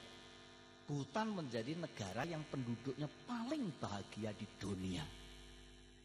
Bhutan 0.85 1.33
menjadi 1.33 1.73
negara 1.73 2.21
yang 2.23 2.45
penduduknya 2.47 3.09
paling 3.25 3.73
bahagia 3.81 4.29
di 4.37 4.45
dunia? 4.61 5.03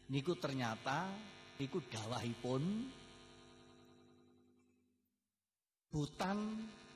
Niku 0.09 0.33
ternyata 0.41 1.13
niku 1.61 1.77
dawahipun 1.85 2.63
Bhutan 5.89 6.37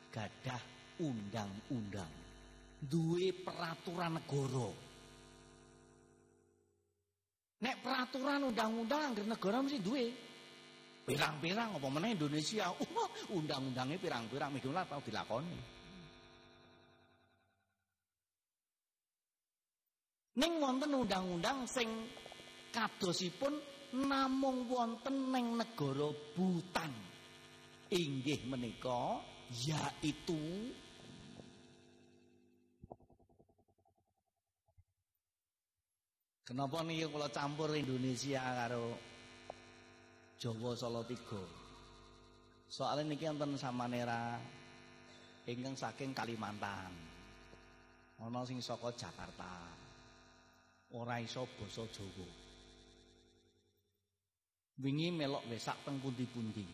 gadah 0.09 0.61
undang-undang 1.01 2.13
duwe 2.83 3.31
peraturan 3.31 4.19
negara 4.27 4.92
Nek 7.63 7.79
peraturan 7.79 8.51
undang-undang 8.51 9.15
di 9.15 9.23
negara 9.23 9.63
mesti 9.63 9.79
duwe. 9.79 10.05
Pirang-pirang 11.03 11.79
apa 11.79 11.87
meneh 11.87 12.15
Indonesia, 12.15 12.67
undang-undangnya 13.39 13.99
pirang-pirang 13.99 14.51
minimal 14.51 14.83
tau 14.83 14.99
dilakoni. 14.99 15.57
Ning 20.33 20.51
wonten 20.59 20.91
undang-undang 20.91 21.63
sing 21.69 21.87
kadosipun 22.73 23.53
namung 23.95 24.67
wonten 24.67 25.31
ning 25.31 25.55
negara 25.55 26.09
Bhutan. 26.35 26.91
Inggih 27.93 28.49
menika 28.49 29.21
yaitu 29.53 30.73
Kenapa 36.43 36.83
nih 36.83 37.07
kalau 37.07 37.31
campur 37.31 37.71
Indonesia 37.71 38.43
karo 38.43 38.99
Jawa 40.35 40.75
Solo 40.75 41.07
tiga? 41.07 41.39
Soalnya 42.67 43.15
niki 43.15 43.23
sama 43.23 43.55
Samanera 43.55 44.35
ingkang 45.47 45.71
saking 45.79 46.11
Kalimantan. 46.11 46.91
Ana 48.19 48.43
sing 48.43 48.59
saka 48.59 48.91
Jakarta. 48.91 49.55
Ora 50.99 51.23
iso 51.23 51.47
basa 51.55 51.87
Jawa. 51.87 52.27
Wingi 54.83 55.15
melok 55.15 55.47
wesak 55.47 55.79
teng 55.87 55.95
pundi-pundi. 56.03 56.67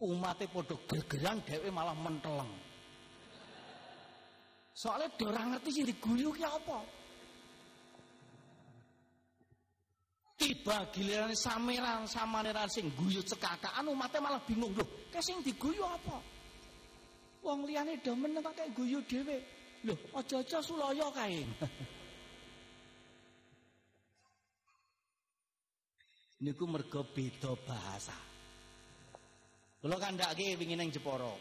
Umate 0.00 0.48
padha 0.48 0.72
gergeran 0.88 1.44
dhewe 1.44 1.68
malah 1.68 1.92
menteleng. 1.92 2.48
Soalnya 4.72 5.12
dorang 5.20 5.52
ngerti 5.52 5.68
sing 5.68 5.84
diguyu 5.84 6.32
ki 6.32 6.48
apa? 6.48 7.03
Tiba 10.44 10.84
giliran 10.92 11.32
sameran 11.32 12.04
samaneran 12.04 12.68
sing 12.68 12.92
guyu 12.92 13.24
cekakaan 13.24 13.88
umatnya 13.88 14.20
malah 14.20 14.44
bingung 14.44 14.76
loh. 14.76 14.84
Kayak 15.08 15.24
sing 15.24 15.40
diguyu 15.40 15.80
apa? 15.80 16.20
Wong 17.40 17.64
liyane 17.64 17.96
demen 18.04 18.36
kok 18.44 18.52
kayak 18.52 18.76
guyu 18.76 19.00
dhewe. 19.08 19.40
Loh, 19.88 19.96
aja-aja 20.12 20.60
sulaya 20.60 21.08
kae. 21.16 21.40
Niku 26.44 26.68
mergo 26.68 27.08
beda 27.08 27.56
bahasa. 27.64 28.16
Kula 29.80 29.96
kandhake 29.96 30.60
wingi 30.60 30.76
ning 30.76 30.92
Jepara. 30.92 31.32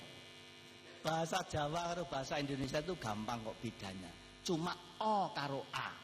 Bahasa 1.03 1.43
Jawa 1.51 1.91
karo 1.91 2.07
bahasa 2.07 2.39
Indonesia 2.39 2.79
itu 2.79 2.95
gampang 2.95 3.43
kok 3.43 3.59
bedanya. 3.59 4.07
Cuma 4.47 4.71
O 5.03 5.27
karo 5.35 5.67
A. 5.75 6.02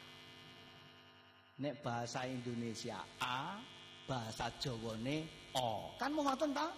Nek 1.60 1.84
bahasa 1.84 2.24
Indonesia 2.24 3.04
A, 3.20 3.60
bahasa 4.08 4.48
Jawane 4.56 5.28
O. 5.52 5.92
Kan 6.00 6.08
mau 6.16 6.24
ngoten 6.24 6.56
ta? 6.56 6.72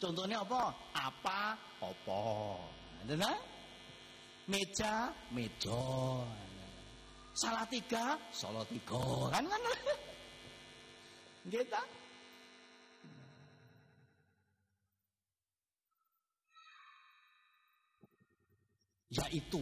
Contohnya 0.00 0.40
apa? 0.40 0.72
Apa? 0.96 1.52
Apa. 1.84 2.24
Nah, 3.12 3.36
meja, 4.48 5.12
meja. 5.36 5.84
Salah 7.36 7.68
tiga, 7.68 8.16
solo 8.32 8.64
tiga. 8.72 9.04
Kan 9.36 9.44
kan? 9.44 9.62
Gitu. 11.52 11.82
Yaitu 19.12 19.60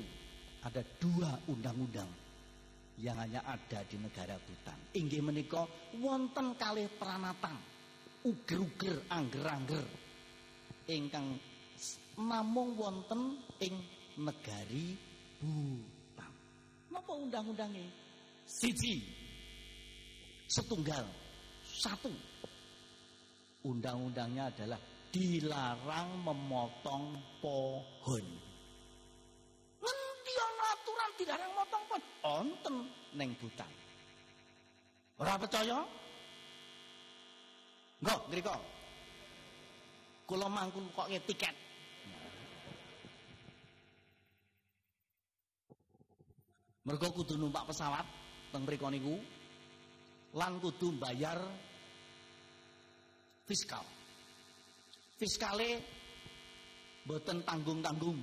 ada 0.62 0.80
dua 1.02 1.42
undang-undang 1.50 2.23
yang 3.00 3.18
hanya 3.18 3.42
ada 3.42 3.82
di 3.86 3.98
negara 3.98 4.38
Butan. 4.38 4.78
Inggih 4.94 5.22
menika 5.24 5.66
wonten 5.98 6.54
kalih 6.54 6.86
pranatan 6.94 7.56
uger-uger 8.24 9.04
angger-angger 9.10 9.84
ingkang 10.88 11.36
namung 12.20 12.78
wonten 12.78 13.42
ing 13.58 13.74
negari 14.20 14.94
Butan. 15.42 16.32
Napa 16.94 17.12
undang-undangnya? 17.18 17.90
Siji 18.44 19.02
setunggal 20.46 21.08
satu 21.64 22.12
undang-undangnya 23.64 24.52
adalah 24.52 24.78
dilarang 25.10 26.22
memotong 26.22 27.16
pohon 27.40 28.54
dilarang 31.24 31.52
motong 31.54 31.84
pun 31.88 32.02
onten 32.24 32.88
neng 33.12 33.36
butan. 33.36 33.68
Ora 35.20 35.36
percaya? 35.36 35.84
Enggak, 38.00 38.20
ngriko. 38.32 38.56
Kula 40.24 40.48
mangkun 40.48 40.88
kok 40.96 41.12
tiket. 41.28 41.56
Mergo 46.84 47.08
kudu 47.16 47.40
numpak 47.40 47.72
pesawat 47.72 48.04
teng 48.52 48.68
mriku 48.68 48.92
niku 48.92 49.16
lan 50.36 50.60
kudu 50.60 50.92
bayar 51.00 51.40
fiskal. 53.48 53.84
Fiskale 55.16 55.80
boten 57.08 57.40
tanggung-tanggung. 57.40 58.20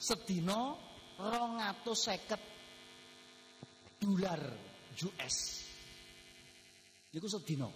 Sedina 0.00 0.74
rong 1.20 1.62
seket 1.94 2.49
dolar 4.00 4.40
US. 5.04 5.36
Niku 7.12 7.28
sedina. 7.28 7.68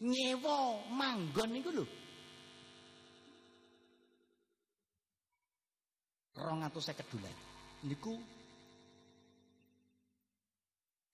Nyewa 0.00 0.80
manggon 0.90 1.50
niku 1.52 1.70
lho. 1.70 1.84
Rong 6.34 6.66
seket 6.80 7.06
dolar. 7.12 7.36
Niku 7.84 8.16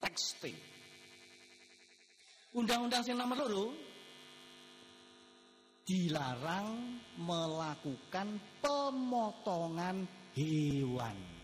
tax 0.01 0.39
pay. 0.41 0.55
Undang-undang 2.51 3.03
sing 3.07 3.15
nomor 3.15 3.47
loro 3.47 3.67
dilarang 5.87 6.99
melakukan 7.19 8.39
pemotongan 8.63 10.07
hewan. 10.35 11.40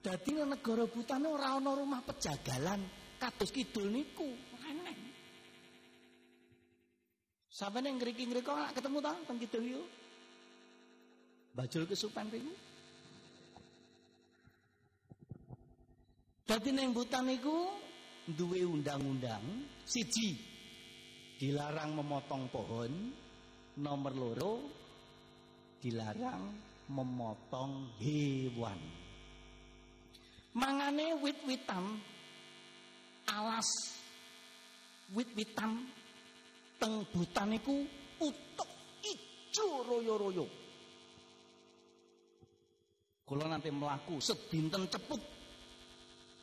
Dadi 0.00 0.32
negara 0.32 0.88
butane 0.88 1.28
ora 1.28 1.60
ana 1.60 1.76
rumah 1.76 2.00
pejagalan 2.00 2.80
kados 3.20 3.52
kidul 3.52 3.92
niku. 3.92 4.24
Aneh. 4.64 4.96
Sampai 7.52 7.84
neng 7.84 8.00
ngriki-ngriki 8.00 8.48
kok 8.48 8.72
ketemu 8.72 8.98
ta 9.04 9.12
teng 9.28 9.36
kidul 9.36 9.64
yo. 9.68 9.82
Bajul 11.52 11.84
kesupan 11.84 12.32
niku. 12.32 12.52
Dadi 16.48 16.70
neng 16.72 16.96
butan 16.96 17.28
niku 17.28 17.68
duwe 18.24 18.64
undang-undang 18.64 19.44
siji 19.84 20.34
dilarang 21.36 21.94
memotong 22.00 22.48
pohon, 22.48 22.92
nomor 23.76 24.12
loro 24.16 24.54
dilarang 25.78 26.56
memotong 26.88 28.00
hewan. 28.00 28.99
Mangane 30.50 31.14
wit-witan 31.22 31.84
alas 33.30 33.70
wit-witan 35.14 35.86
teng 36.82 37.06
butan 37.14 37.54
iku 37.54 37.86
utuk 38.18 38.70
ijo 39.06 39.66
royo-royo. 39.86 40.46
Kula 43.22 43.46
nanti 43.46 43.70
melaku 43.70 44.18
sedinten 44.18 44.90
ceput 44.90 45.22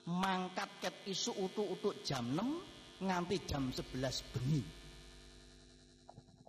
mangkat 0.07 0.71
ket 0.79 0.95
isu 1.03 1.35
utuk-utuk 1.35 1.99
jam 2.07 2.31
6 2.31 3.03
nganti 3.03 3.35
jam 3.43 3.67
11 3.75 4.31
bengi. 4.31 4.63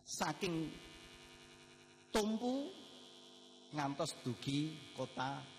Saking 0.07 0.71
tumpu 2.14 2.71
ngantos 3.75 4.14
dugi 4.23 4.94
kota 4.94 5.58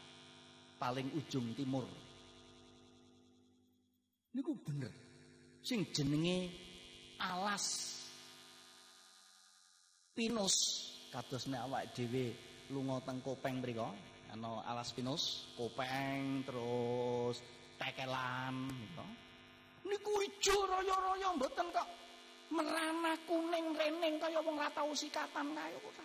paling 0.80 1.12
ujung 1.14 1.52
timur. 1.54 1.84
Niku 4.32 4.56
bener. 4.64 4.94
Sing 5.60 5.84
jenenge 5.92 6.48
alas 7.20 8.00
pinus 10.16 10.56
kados 11.12 11.52
nek 11.52 11.68
awak 11.68 11.92
dhewe 11.92 12.32
lunga 12.72 13.04
teng 13.04 13.20
Kopeng 13.20 13.60
mriku 13.60 13.84
ana 14.32 14.64
alas 14.64 14.96
pinus, 14.96 15.52
Kopeng 15.60 16.48
terus 16.48 17.44
tekelan 17.76 18.72
niku. 18.72 19.06
Niku 19.90 20.12
ijo 20.22 20.58
raya-raya 20.70 21.34
mboten 21.36 21.68
kok 21.74 21.88
merana 22.54 23.14
kuning 23.26 23.74
rening 23.74 24.16
kaya 24.22 24.40
wong 24.40 24.56
ora 24.62 24.70
tau 24.72 24.94
sikatan 24.94 25.52
kaya 25.52 25.78
kok. 25.82 25.98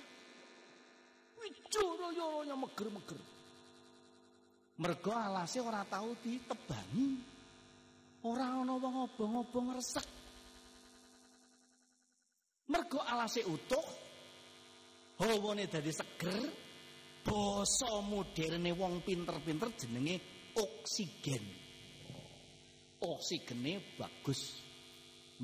Ijo 1.45 1.85
raya-raya 2.01 2.57
meger-meger. 2.57 3.34
Mergo 4.75 5.15
alase 5.15 5.63
ora 5.63 5.87
tahu 5.87 6.19
ditebangi. 6.19 7.07
Ora 8.27 8.59
ana 8.59 8.75
wong 8.75 9.07
obong-obong 9.07 9.79
resek. 9.79 10.07
Mergo 12.75 12.99
alase 13.07 13.47
utuh. 13.47 13.87
Hawane 15.23 15.71
dadi 15.71 15.95
seger. 15.95 16.43
Basa 17.25 18.03
moderne 18.03 18.75
wong 18.75 19.01
pinter-pinter 19.07 19.71
jenenge 19.79 20.19
oksigen. 20.59 21.45
Oksigene 22.99 23.95
bagus. 23.95 24.61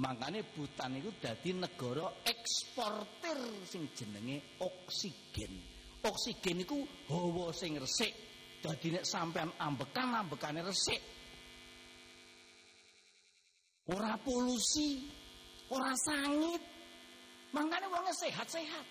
Makanya 0.00 0.42
Butan 0.54 0.96
itu 0.96 1.12
dadi 1.22 1.54
negara 1.54 2.08
eksportir 2.26 3.38
sing 3.68 3.90
jenenge 3.94 4.58
oksigen. 4.58 5.52
Oksigen 6.02 6.64
itu 6.64 6.82
hawa 7.12 7.52
sing 7.52 7.76
resik 7.76 8.29
Dadi 8.60 8.92
nek 8.92 9.04
sampean 9.08 9.50
ambekan 9.56 10.20
ambekane 10.20 10.60
resik. 10.60 11.00
ora 13.90 14.14
polusi, 14.22 15.10
ora 15.70 15.92
sangit. 15.96 16.62
Mangkane 17.50 17.86
wonge 17.90 18.14
sehat-sehat. 18.14 18.86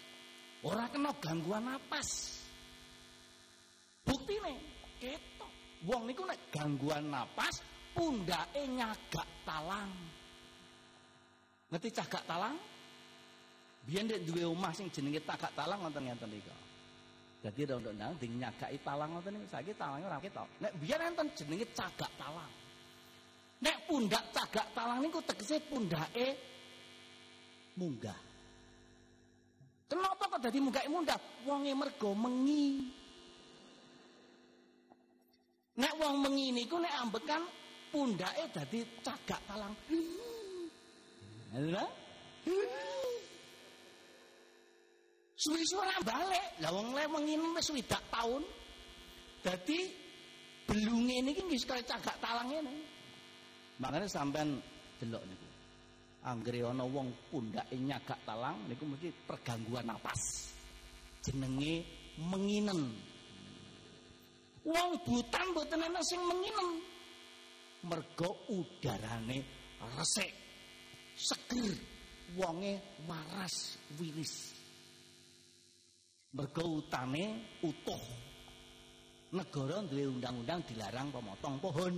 Ora 0.68 0.92
kena 0.92 1.16
gangguan 1.24 1.64
napas. 1.64 2.36
Buktine 4.04 4.60
ketok. 5.00 5.52
Wong 5.88 6.12
niku 6.12 6.28
nek 6.28 6.52
gangguan 6.52 7.08
napas, 7.08 7.64
pundake 7.96 8.68
nyagak 8.68 9.30
talang. 9.48 9.92
Ngerti 11.72 11.90
cagak 11.96 12.24
talang? 12.28 12.60
Biyen 13.88 14.12
ndek 14.12 14.28
duwe 14.28 14.44
omah 14.44 14.76
sing 14.76 14.92
jenenge 14.92 15.24
tagak 15.24 15.56
talang 15.56 15.80
wonten 15.80 16.04
ngenten 16.04 16.28
niku. 16.28 16.52
Dadi 17.40 17.64
undang-undang 17.64 18.20
ding 18.20 18.36
nyagaki 18.36 18.84
talang 18.84 19.16
ngoten 19.16 19.32
niku 19.40 19.48
saiki 19.48 19.72
talange 19.80 20.04
ora 20.04 20.20
ketok. 20.20 20.60
Nek 20.60 20.76
biyen 20.76 21.00
enten 21.08 21.28
jenenge 21.40 21.72
cagak 21.72 22.12
talang. 22.20 22.52
Nek 23.64 23.78
pundak 23.88 24.24
cagak 24.36 24.68
talang 24.76 25.00
niku 25.00 25.24
tegese 25.24 25.64
pundake 25.72 26.36
munggah. 27.80 28.20
Kenapa 29.88 30.24
kok 30.36 30.42
dadi 30.44 30.60
munggah 30.60 30.84
munggah? 30.92 31.20
Wonge 31.48 31.72
mergo 31.80 32.12
mengi. 32.12 32.92
Nek 35.80 35.94
wong 35.96 36.16
mengi 36.20 36.52
niku 36.52 36.76
nek 36.76 36.92
ambekan 37.08 37.48
pundake 37.88 38.52
dadi 38.52 38.84
cagak 39.00 39.40
talang. 39.48 39.72
Lha? 41.56 41.88
Suwi-suwi 45.40 45.80
ora 45.80 45.96
balik. 46.04 46.60
Lah 46.60 46.72
wong 46.76 46.92
le 46.92 47.04
mengi 47.08 47.40
wis 47.56 47.72
swidak 47.72 48.04
taun. 48.12 48.44
Dadi 49.40 49.88
belunge 50.68 51.24
niki 51.24 51.48
wis 51.48 51.64
kaya 51.64 51.80
cagak 51.88 52.20
talang 52.20 52.52
ngene. 52.52 52.76
Makanya 53.80 54.12
sampean 54.12 54.60
delok 55.00 55.24
niku. 55.24 55.48
Anggere 56.28 56.68
ana 56.68 56.84
wong 56.84 57.32
pundake 57.32 57.80
nyagak 57.80 58.20
talang 58.28 58.68
niku 58.68 58.84
mesti 58.84 59.16
pergangguan 59.24 59.88
napas. 59.88 60.52
Jenenge 61.24 61.88
menginen. 62.20 63.00
Wong 64.68 64.90
butan 65.08 65.56
mboten 65.56 65.88
ana 65.88 66.04
sing 66.04 66.20
menginen. 66.20 66.84
Mergo 67.88 68.44
udarane 68.52 69.40
resik. 69.96 70.36
Seger. 71.16 71.80
Wonge 72.36 72.78
waras 73.08 73.80
wiris. 73.96 74.59
Mergo 76.30 76.82
utane 76.82 77.58
utuh. 77.66 78.04
Negara 79.30 79.82
duwe 79.86 80.10
undang-undang 80.10 80.62
dilarang 80.66 81.10
pemotong 81.14 81.58
pohon. 81.62 81.94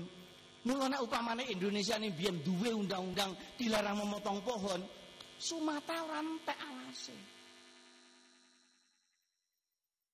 Mula 0.62 0.86
nek 0.92 1.02
upamane 1.04 1.48
Indonesia 1.50 1.98
ini 1.98 2.14
biyen 2.14 2.44
duwe 2.46 2.70
undang-undang 2.76 3.34
dilarang 3.58 3.98
memotong 3.98 4.40
pohon, 4.46 4.82
Sumatera 5.42 6.06
ora 6.06 6.22
entek 6.22 6.54
alase. 6.54 7.18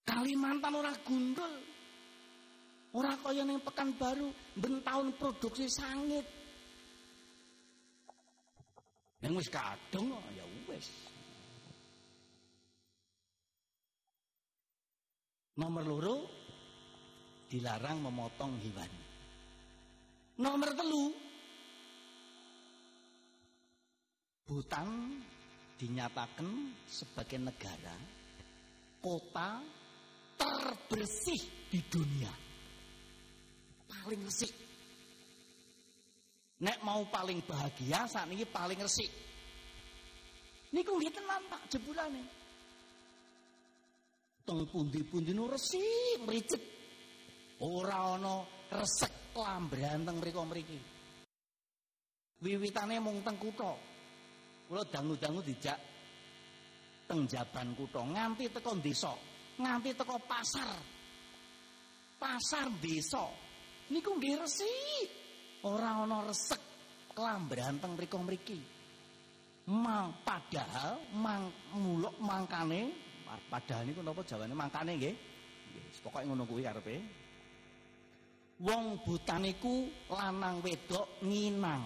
Kalimantan 0.07 0.71
ora 0.71 0.95
gundul. 1.03 1.53
Ora 2.95 3.11
kaya 3.19 3.43
ning 3.43 3.59
Pekanbaru 3.59 4.31
ben 4.55 4.79
taun 4.87 5.11
produksi 5.19 5.67
sangit. 5.67 6.23
Yang 9.19 9.43
wis 9.43 9.49
kadung 9.51 10.15
ya 10.31 10.47
wis. 10.71 10.87
Nomor 15.57 15.83
loro 15.89 16.17
dilarang 17.49 18.05
memotong 18.05 18.61
hewan. 18.61 18.91
Nomor 20.37 20.69
telu 20.77 21.05
Bhutan 24.47 25.17
dinyatakan 25.75 26.71
sebagai 26.87 27.41
negara 27.41 27.97
kota 29.03 29.59
terbersih 30.37 31.67
di 31.67 31.83
dunia. 31.89 32.31
Paling 33.91 34.21
resik. 34.23 34.53
Nek 36.63 36.79
mau 36.85 37.03
paling 37.09 37.43
bahagia 37.43 38.07
saat 38.07 38.29
ini 38.29 38.45
paling 38.45 38.79
resik. 38.79 39.09
Niku 40.71 40.95
nggih 40.95 41.11
tenan 41.11 41.43
Pak 41.49 41.67
jebulane. 41.73 42.36
Teng 44.47 44.63
pundi-pundi 44.63 45.35
nu 45.35 45.51
resik 45.51 46.23
mricet. 46.23 46.63
Ora 47.67 48.15
ana 48.15 48.47
resek 48.71 49.35
lambrahan 49.35 50.07
teng 50.07 50.23
mriko-mriki. 50.23 50.79
Wiwitane 52.39 53.03
mung 53.03 53.19
teng 53.27 53.35
kutha. 53.35 53.75
Kula 54.71 54.87
dangu-dangu 54.87 55.43
dijak 55.43 55.75
teng 57.11 57.27
jaban 57.27 57.75
kutha 57.75 57.99
nganti 58.07 58.47
teko 58.47 58.71
desa, 58.79 59.11
nganti 59.59 59.91
teko 59.99 60.15
pasar. 60.23 60.79
Pasar 62.15 62.71
desa. 62.79 63.27
Niku 63.91 64.15
nggih 64.15 64.39
resik. 64.39 65.09
Ora 65.67 66.07
ana 66.07 66.23
resek 66.23 66.61
kelambrahan 67.11 67.83
teng 67.83 67.99
mriko-mriki. 67.99 68.59
Mang 69.75 70.23
padahal 70.23 71.03
mang 71.19 71.51
muluk 71.75 72.15
mangkane 72.23 73.06
padahal 73.51 73.83
niku 73.87 74.01
napa 74.03 74.23
jawane 74.23 74.53
mangkane 74.55 74.91
nggih. 74.95 75.15
Nggih, 75.15 76.01
pokoke 76.03 76.25
ngono 76.25 76.43
kuwi 76.47 76.63
karepe. 76.63 76.95
Wong 78.57 79.05
butaniku 79.05 79.85
lanang 80.09 80.65
wedok 80.65 81.21
nginang. 81.21 81.85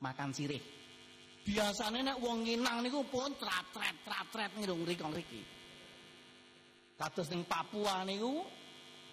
Makan 0.00 0.30
sirih. 0.32 0.62
Biasane 1.42 2.00
nek 2.00 2.22
wong 2.22 2.46
nginang 2.46 2.86
niku 2.86 3.02
pun 3.10 3.34
trat-tret 3.36 4.06
trat-tret 4.06 4.50
ngirung 4.56 4.86
mriki-mriki. 4.86 5.42
Kados 6.96 7.28
ning 7.34 7.42
Papua 7.44 8.06
niku 8.06 8.46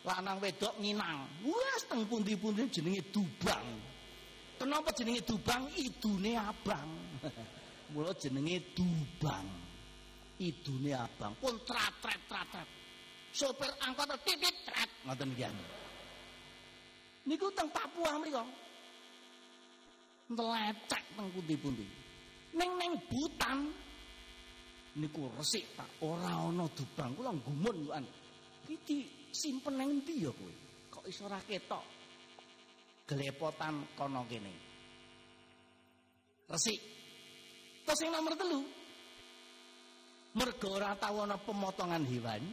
lanang 0.06 0.40
wedok 0.40 0.78
nginang. 0.80 1.44
Wes 1.44 1.90
teng 1.90 2.06
pundi-pundi 2.08 2.70
jenenge 2.72 3.04
dubang. 3.12 3.68
Kenapa 4.56 4.94
jenenge 4.96 5.26
dubang? 5.26 5.68
Idune 5.76 6.38
abang. 6.40 6.90
Mula 7.92 8.14
jenenge 8.16 8.76
dubang. 8.78 9.69
Idune 10.40 10.96
abang. 10.96 11.36
Pun 11.36 11.60
trat-tret 11.68 12.22
trat-tret. 12.28 12.80
sopir 13.30 13.70
angkot 13.86 14.10
titit 14.26 14.56
tret 14.66 14.90
ngoten 15.06 15.30
iki 15.38 15.46
niku 17.30 17.48
teng 17.54 17.70
Papua 17.70 18.18
mriku. 18.18 18.42
Ntelecek 20.34 21.04
teng 21.14 21.28
pundi-pundi. 21.34 21.86
Ning 22.58 22.70
ning 22.78 22.92
Butan. 23.06 23.70
Niku 24.98 25.30
resik 25.38 25.78
Pak. 25.78 26.02
Ora 26.02 26.50
ana 26.50 26.66
dubang. 26.74 27.14
Kula 27.14 27.34
gumun 27.46 27.78
kan 27.94 28.06
iki 28.66 29.30
simpen 29.30 29.78
nang 29.78 29.90
endi 29.94 30.26
ya 30.26 30.34
kowe? 30.34 30.54
Kok 30.90 31.06
iso 31.06 31.30
ora 31.30 31.38
ketok? 31.42 31.86
Gelepotan 33.06 33.94
kono 33.94 34.26
kene. 34.26 34.54
Resik. 36.50 36.82
Terus 37.86 37.98
sing 37.98 38.10
nomor 38.10 38.34
telu 38.34 38.79
mergo 40.40 40.68
ora 40.80 40.96
tau 40.96 41.28
ana 41.28 41.36
pemotongan 41.36 42.08
hewan 42.08 42.44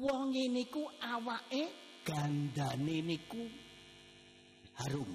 wong 0.00 0.32
niku 0.32 0.88
awake 1.04 1.84
gandane 2.04 3.00
niku 3.00 3.44
harum. 4.78 5.10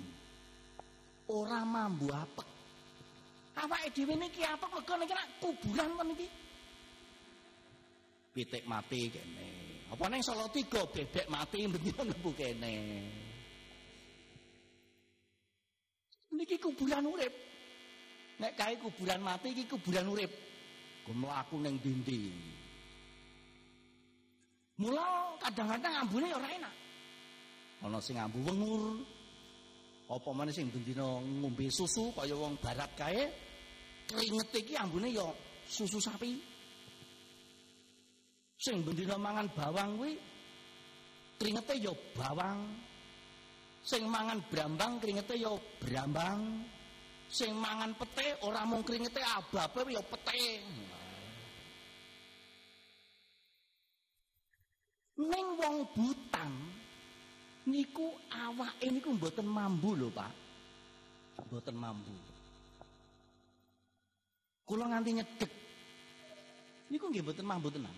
Ora 1.30 1.62
mambu 1.62 2.10
apek. 2.10 2.50
Awake 3.60 3.90
dhewe 3.94 4.16
niki 4.16 4.42
apek 4.42 4.70
mergo 4.74 4.94
niki 4.98 5.16
kuburan 5.42 5.92
kon 5.98 6.12
iki. 6.16 6.28
Pitik 8.34 8.64
mati 8.66 9.10
kene. 9.14 9.48
Apa 9.90 10.06
ning 10.10 10.22
Solo 10.22 10.50
tiga 10.54 10.86
bebek 10.86 11.28
mati 11.30 11.66
mbengi 11.70 11.92
mlebu 11.94 12.30
kene. 12.34 12.74
Niki 16.34 16.58
kuburan 16.58 17.06
urip. 17.06 17.34
Nek 18.40 18.54
kae 18.58 18.80
kuburan 18.80 19.22
mati 19.22 19.54
iki 19.54 19.70
kuburan 19.70 20.08
urip. 20.08 20.49
Kulo 21.10 21.26
aku 21.26 21.58
ning 21.58 21.82
dinding. 21.82 22.38
Mula 24.78 25.34
kadang-kadang 25.42 26.06
ambune 26.06 26.30
ora 26.30 26.46
enak. 26.54 26.76
Ana 27.82 27.98
sing 27.98 28.22
ambu 28.22 28.46
wengur. 28.46 29.02
Apa 30.06 30.30
meneh 30.38 30.54
sing 30.54 30.70
bendina 30.70 31.18
ngombe 31.18 31.66
susu 31.74 32.14
kaya 32.14 32.38
wong 32.38 32.62
barat 32.62 32.94
kae. 32.94 33.26
Keringet 34.06 34.54
iki 34.54 34.78
ambune 34.78 35.10
ya 35.10 35.26
susu 35.66 35.98
sapi. 35.98 36.38
Sing 38.62 38.86
bendina 38.86 39.18
mangan 39.18 39.50
bawang 39.50 39.98
kuwi 39.98 40.14
keringete 41.42 41.74
ya 41.90 41.94
bawang. 42.14 42.70
Sing 43.82 44.06
mangan 44.06 44.46
brambang 44.46 45.02
keringete 45.02 45.42
ya 45.42 45.58
brambang. 45.82 46.70
Sing 47.34 47.58
mangan 47.58 47.98
pete 47.98 48.46
ora 48.46 48.62
mung 48.62 48.86
keringete 48.86 49.26
ababe 49.26 49.90
ya 49.90 50.06
pete. 50.06 50.62
Ning 55.20 55.48
wong 55.60 55.84
butang 55.92 56.56
niku 57.68 58.08
awake 58.32 58.88
niku 58.88 59.12
mboten 59.20 59.44
mambu 59.44 59.92
lho, 60.00 60.08
Pak. 60.16 60.32
Mboten 61.52 61.76
mambu. 61.76 62.16
Kula 64.64 64.88
nganti 64.88 65.20
nyedek. 65.20 65.52
Niku 66.88 67.12
nggih 67.12 67.24
mboten 67.28 67.44
mambu 67.44 67.68
tenan. 67.68 67.98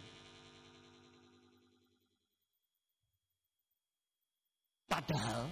Padahal 4.89 5.45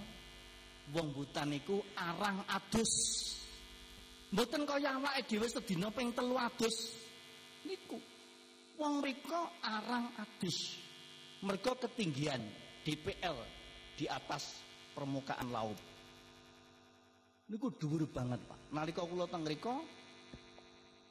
wong 0.89 1.07
butan 1.13 1.53
niku 1.53 1.86
arang 1.93 2.41
adus. 2.49 2.91
Mboten 4.34 4.65
kaya 4.65 4.97
awake 4.97 5.22
dhewe 5.30 5.45
sedina 5.45 5.93
ping 5.93 6.17
telu 6.17 6.34
adus. 6.34 6.97
Niku 7.61 8.01
wong 8.82 9.05
mriko 9.05 9.53
arang 9.61 10.09
adus. 10.17 10.88
Mergo 11.39 11.71
ketinggian 11.79 12.43
DPL 12.83 13.37
di 13.95 14.07
atas 14.07 14.59
permukaan 14.91 15.51
laut. 15.51 15.79
Niku 17.49 17.71
dhuwur 17.73 18.05
banget, 18.11 18.39
Pak. 18.45 18.59
Nalika 18.75 19.01
kula 19.07 19.25
teng 19.25 19.47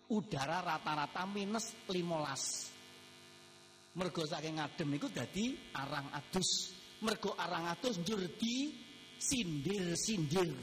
udara 0.08 0.64
rata-rata 0.64 1.28
minus 1.28 1.76
15. 1.84 3.98
Mergo 3.98 4.22
saking 4.24 4.56
ngadem 4.56 4.88
niku 4.94 5.10
dadi 5.10 5.58
arang 5.74 6.06
adus 6.14 6.70
mergo 7.02 7.34
arang 7.34 7.66
atus 7.70 7.98
njur 8.02 8.20
di 8.38 8.72
sindir-sindir. 9.18 10.54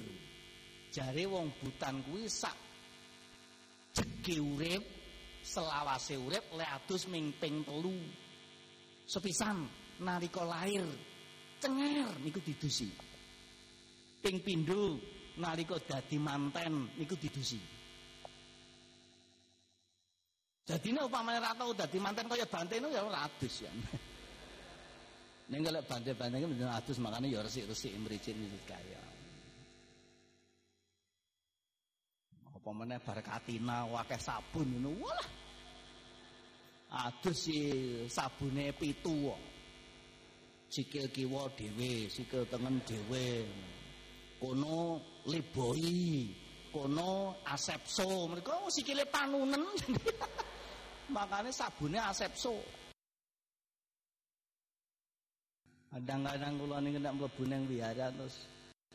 Jare 0.91 1.23
wong 1.27 1.51
butan 1.59 1.99
kuwi 2.07 2.31
sak 2.31 2.55
jege 3.91 4.39
urip, 4.39 4.83
selawase 5.43 6.15
urip 6.15 6.55
le 6.55 6.63
adus 6.63 7.07
telu. 7.39 7.95
Sepisan 9.05 9.69
nalika 10.01 10.41
lahir 10.41 10.81
cenger 11.61 12.09
niku 12.25 12.41
didusi. 12.41 12.89
Ping 14.19 14.41
pindho 14.41 14.97
nalika 15.37 15.77
dadi 15.77 16.17
manten 16.17 16.89
niku 16.97 17.13
didusi. 17.13 17.61
Jadi 20.65 20.87
ini 20.89 20.97
upamanya 20.97 21.53
rata 21.53 21.69
dadi 21.85 22.01
manten 22.01 22.25
kaya 22.25 22.49
bantenu 22.49 22.89
ya 22.89 23.05
ora 23.05 23.29
adus 23.29 23.61
ya. 23.61 23.69
Ning 25.45 25.61
kalau 25.61 25.77
bantai-bantai 25.85 26.41
kan 26.41 26.49
bener 26.49 26.73
atus 26.73 26.97
makanya 26.97 27.29
ya 27.29 27.39
resik-resik 27.45 27.93
mricik 28.01 28.33
ini 28.33 28.49
kaya. 28.65 28.97
Apa 32.49 32.69
meneh 32.73 32.97
wakeh 32.97 34.17
sabun 34.17 34.65
ngono. 34.73 34.89
Walah. 35.05 35.44
Adus 36.95 37.51
si 37.51 37.59
sabune 38.07 38.71
pitu 38.71 39.27
kok. 39.27 39.41
Sikil 40.71 41.11
kiwa 41.11 41.51
dhewe, 41.51 42.07
sikil 42.07 42.47
tengen 42.47 42.79
dhewe. 42.87 43.43
Kono 44.39 45.03
liboi, 45.27 46.31
kono 46.71 47.43
asepso. 47.43 48.31
Mereka 48.31 48.71
sikile 48.71 49.03
panunen. 49.11 49.63
Makanya 51.15 51.51
sabune 51.51 51.99
asepso. 51.99 52.55
Kadang-kadang 55.91 56.59
kula 56.59 56.79
niku 56.83 56.99
nek 56.99 57.15
mlebu 57.15 57.43
ning 57.47 57.61
wihara 57.71 58.11
terus 58.11 58.35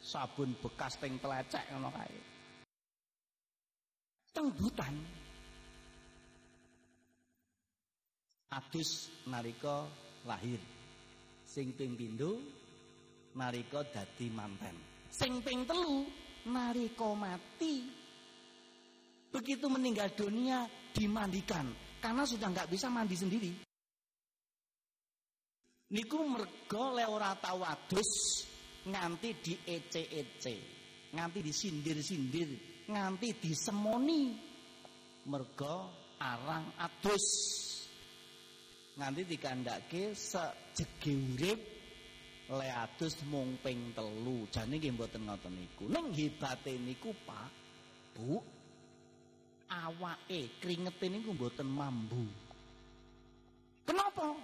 sabun 0.01 0.53
bekas 0.61 1.01
teng 1.01 1.17
telecek 1.21 1.65
ngono 1.73 1.89
kae. 1.97 2.17
Tengbutan. 4.37 4.95
Adus 8.51 9.11
narika 9.31 9.87
lahir. 10.27 10.59
Sing 11.47 11.75
ping 11.75 11.95
pindho 11.95 12.39
narika 13.39 13.87
dadi 13.87 14.27
manten. 14.31 14.75
Sing 15.11 15.43
ping 15.43 15.67
telu 15.67 16.07
narika 16.51 17.11
mati. 17.15 17.87
Begitu 19.31 19.71
meninggal 19.71 20.11
dunia 20.19 20.67
dimandikan 20.91 21.71
karena 22.03 22.27
sudah 22.27 22.51
nggak 22.51 22.67
bisa 22.67 22.91
mandi 22.91 23.15
sendiri 23.15 23.71
niku 25.91 26.23
mergo 26.23 26.95
le 26.95 27.05
ora 27.07 27.35
tau 27.39 27.63
adus 27.67 28.47
nganti 28.87 29.29
di 29.43 29.55
ece-ece, 29.67 30.57
nganti 31.13 31.39
disindir-sindir, 31.45 32.51
nganti 32.89 33.29
disemoni. 33.37 34.49
Mergo 35.29 35.77
arang 36.17 36.73
adus. 36.81 37.27
Nganti 38.99 39.23
dikandhake 39.27 40.15
sejege 40.17 41.13
urip 41.15 41.61
le 42.51 42.67
mung 43.31 43.55
ping 43.63 43.95
telu. 43.95 44.49
Jane 44.51 44.75
nggih 44.79 44.95
mboten 44.97 45.23
ngoten 45.27 45.53
niku. 45.55 45.87
Ning 45.87 46.11
hebate 46.11 46.75
niku 46.79 47.15
Pak, 47.23 47.51
Bu, 48.19 48.43
awake 49.71 50.59
kringete 50.59 51.07
niku 51.07 51.31
mboten 51.37 51.69
mambu. 51.71 52.27
Kenapa? 53.87 54.35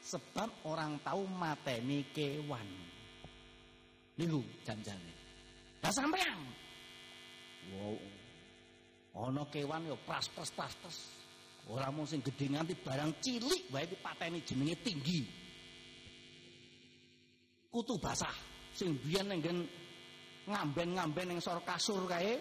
sebab 0.00 0.48
orang 0.66 0.98
tahu 1.04 1.28
mateni 1.28 2.08
kewan. 2.10 2.66
Niku 4.16 4.40
janjane. 4.64 5.14
Lah 5.80 5.92
sampean. 5.92 6.40
Wow. 7.72 7.96
Ana 9.30 9.44
kewan 9.48 9.88
yo 9.88 9.96
pras-pras 10.04 10.52
pras-pras. 10.52 11.19
Ora 11.68 11.92
mung 11.92 12.08
sing 12.08 12.24
gedhe 12.24 12.48
nganti 12.48 12.74
barang 12.80 13.20
cilik 13.20 13.68
wae 13.68 13.86
dipateni 13.86 14.40
jenenge 14.40 14.74
tinggi. 14.80 15.20
Kutu 17.70 18.00
basah 18.00 18.34
sing 18.72 18.96
biyen 18.98 19.28
nenggen 19.28 19.68
ngamben-ngamben 20.48 21.26
ning 21.28 21.40
sor 21.44 21.60
kasur 21.62 22.08
kae. 22.08 22.40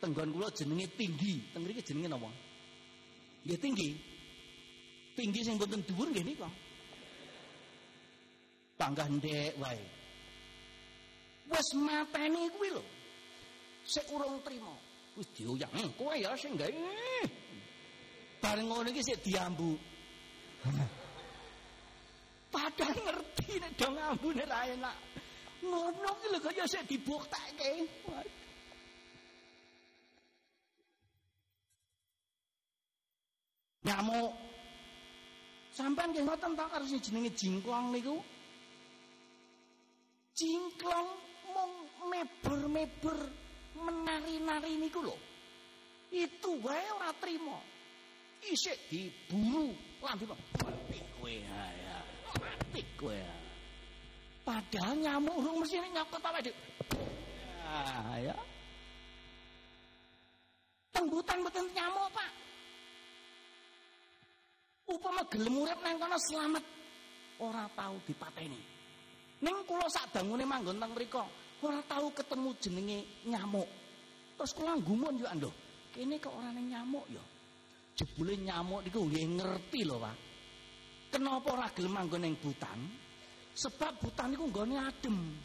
Tenggon 0.00 0.32
kula 0.32 0.48
jenenge 0.54 0.86
tinggi. 0.96 1.50
Teng 1.52 1.66
mriki 1.66 1.82
jenenge 1.82 2.08
napa? 2.08 2.30
Nggih 3.44 3.58
tinggi 3.60 3.90
tinggi 5.20 5.40
sing 5.44 5.60
boten 5.60 5.84
dhuwur 5.84 6.08
nggih 6.08 6.24
nika. 6.24 6.48
Panggah 8.80 9.08
ndek 9.12 9.60
wae. 9.60 9.84
Wis 11.50 11.68
mateni 11.76 12.48
kuwi 12.56 12.68
lho. 12.72 12.84
Sik 13.84 14.08
urung 14.08 14.40
trima. 14.40 14.72
Wis 15.18 15.28
dioyang, 15.36 15.74
kowe 15.98 16.14
ya 16.16 16.32
sing 16.38 16.56
gawe. 16.56 16.72
Bareng 18.40 18.66
ngono 18.68 18.88
iki 18.88 19.04
sik 19.04 19.20
diambu. 19.20 19.76
Padahal 22.50 22.98
ngerti 22.98 23.60
nek 23.60 23.72
do 23.78 23.86
ngambune 23.92 24.44
ra 24.48 24.60
enak. 24.66 24.96
Ngono 25.62 26.10
ki 26.18 26.26
lho 26.32 26.38
kaya 26.40 26.64
sik 26.66 26.88
dibuktekke. 26.88 27.70
Nyamuk 33.80 34.50
Sampai 35.70 36.10
nggih 36.10 36.26
ngoten 36.26 36.58
ta 36.58 36.66
karo 36.66 36.84
sing 36.84 36.98
jenenge 37.00 37.30
jingklong 37.32 37.94
niku? 37.94 38.18
Jingklong 40.34 41.08
mung 41.54 41.72
mebur-mebur 42.10 43.16
menari-nari 43.78 44.76
niku 44.76 45.00
lho. 45.06 45.16
Itu 46.10 46.58
wae 46.60 46.84
ora 47.00 47.14
trima. 47.22 47.69
Isik 48.40 48.78
diburu 48.88 49.76
lan 50.00 50.16
mati 50.16 50.98
kowe 51.20 51.28
ya. 51.28 52.00
Mati 52.40 52.80
kowe. 52.96 53.20
Padahal 54.40 54.96
nyamuk 54.96 55.36
urung 55.36 55.60
mesti 55.60 55.76
nyokot 55.76 56.24
awake 56.24 56.48
dhewe. 56.48 56.56
Ah 57.68 58.16
ya. 58.16 58.34
Tenggutan 60.90 61.44
mboten 61.44 61.68
nyamuk, 61.76 62.08
Pak. 62.16 62.30
Upama 64.90 65.22
gelem 65.30 65.54
urip 65.60 65.78
nang 65.84 66.02
kono 66.02 66.18
selamat 66.18 66.64
ora 67.44 67.68
tahu 67.76 67.96
dipateni. 68.08 68.60
Ning 69.40 69.56
kula 69.68 69.86
sak 69.86 70.10
bangune 70.10 70.42
manggon 70.44 70.82
teng 70.82 70.92
mriku, 70.96 71.22
ora 71.62 71.80
tahu 71.86 72.10
ketemu 72.10 72.50
jenenge 72.58 72.98
nyamuk. 73.28 73.68
Terus 74.34 74.52
kula 74.56 74.74
gumun 74.80 75.20
yo 75.20 75.28
ando. 75.30 75.52
Kene 75.94 76.18
kok 76.18 76.34
ora 76.34 76.50
ning 76.50 76.72
nyamuk 76.74 77.06
ya. 77.06 77.22
Jebule 78.00 78.32
nyamuk 78.40 78.80
niku 78.88 79.04
nggih 79.04 79.36
ngerti 79.36 79.84
lho, 79.84 80.00
Pak. 80.00 80.16
Kenapa 81.12 81.52
ora 81.52 81.68
gelem 81.76 81.92
manggon 82.00 82.24
ning 82.24 82.40
butan? 82.40 82.80
Sebab 83.52 84.00
butan 84.00 84.32
niku 84.32 84.48
nggone 84.48 84.80
adem. 84.80 85.36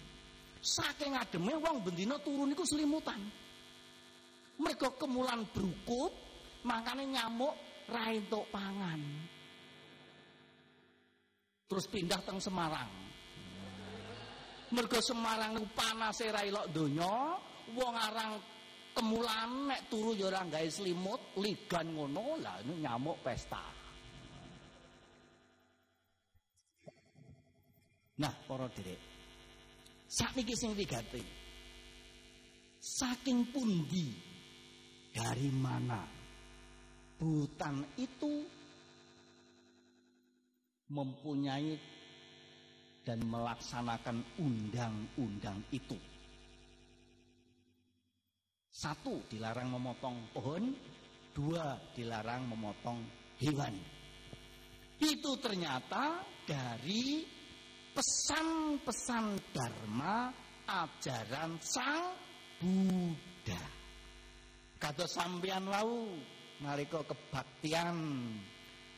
Saking 0.63 1.19
ademe 1.19 1.59
wong 1.59 1.83
bendina 1.83 2.15
turun 2.23 2.47
niku 2.47 2.63
selimutan. 2.63 3.19
Mereka 4.55 4.95
kemulan 4.95 5.43
brukut, 5.51 6.15
makane 6.63 7.03
nyamuk 7.11 7.51
ra 7.91 8.07
entuk 8.15 8.47
pangan. 8.47 9.03
Terus 11.67 11.85
pindah 11.91 12.23
teng 12.23 12.39
Semarang. 12.39 12.87
Mergo 14.71 15.03
Semarang 15.03 15.59
panase 15.75 16.31
ra 16.31 16.39
ilok 16.47 16.71
donya, 16.71 17.35
wong 17.75 17.93
arang 17.99 18.54
kemulan 18.95 19.67
nek 19.67 19.91
turu 19.91 20.15
ya 20.15 20.31
ora 20.31 20.47
gawe 20.47 20.69
selimut, 20.71 21.35
ligan 21.43 21.91
ngono, 21.91 22.39
lah 22.39 22.63
nyamuk 22.63 23.19
pesta. 23.19 23.61
Nah, 28.15 28.31
para 28.47 28.71
derek. 28.71 29.01
Sakniki 30.07 30.55
sing 30.55 30.71
wigati. 30.71 31.43
saking 32.85 33.49
pundi 33.49 34.13
dari 35.09 35.49
mana 35.49 36.05
hutan 37.17 37.81
itu 37.97 38.45
mempunyai 40.93 41.73
dan 43.01 43.25
melaksanakan 43.25 44.21
undang-undang 44.37 45.65
itu. 45.73 45.97
Satu, 48.75 49.23
dilarang 49.31 49.71
memotong 49.71 50.35
pohon. 50.35 50.75
Dua, 51.31 51.79
dilarang 51.95 52.43
memotong 52.51 52.99
hewan. 53.39 53.71
Itu 54.99 55.39
ternyata 55.39 56.19
dari 56.43 57.23
pesan-pesan 57.95 59.55
Dharma 59.55 60.27
ajaran 60.67 61.55
Sang 61.63 62.03
Buddha. 62.59 63.63
Kata 64.75 65.07
sampean 65.07 65.71
wau 65.71 66.11
nalika 66.59 66.99
kebaktian 67.07 67.95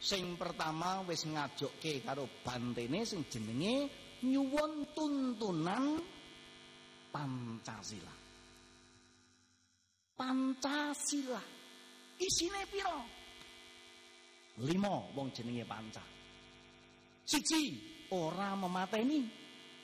sing 0.01 0.37
pertama 0.41 1.05
wis 1.05 1.25
ngajokke 1.29 2.01
karo 2.01 2.25
bantene 2.41 3.05
sing 3.05 3.29
jenenge 3.29 3.89
nyuwun 4.25 4.89
tuntunan 4.97 6.01
Pancasila. 7.13 8.16
Pancasila. 10.17 11.41
Isine 12.17 12.65
piro? 12.73 12.97
Lima 14.65 14.89
wong 15.13 15.29
jenenge 15.29 15.61
panca. 15.69 16.01
Siji, 17.21 17.77
ora 18.17 18.57
memateni 18.57 19.29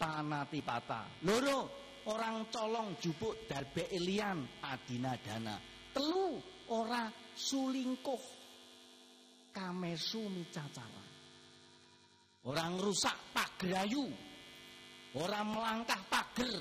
panatipata. 0.02 1.06
Loro, 1.22 1.70
orang 2.10 2.50
colong 2.50 2.98
jupuk 2.98 3.46
darbe 3.46 3.86
elian 3.94 4.42
adina 4.66 5.14
dana. 5.22 5.62
Telu, 5.94 6.42
ora 6.74 7.06
sulingkuh 7.38 8.24
kamesu 9.54 10.26
micacara. 10.34 11.06
Orang 12.50 12.82
rusak 12.82 13.16
pagrayu. 13.32 14.10
Orang 15.14 15.54
melangkah 15.54 16.02
pager. 16.10 16.58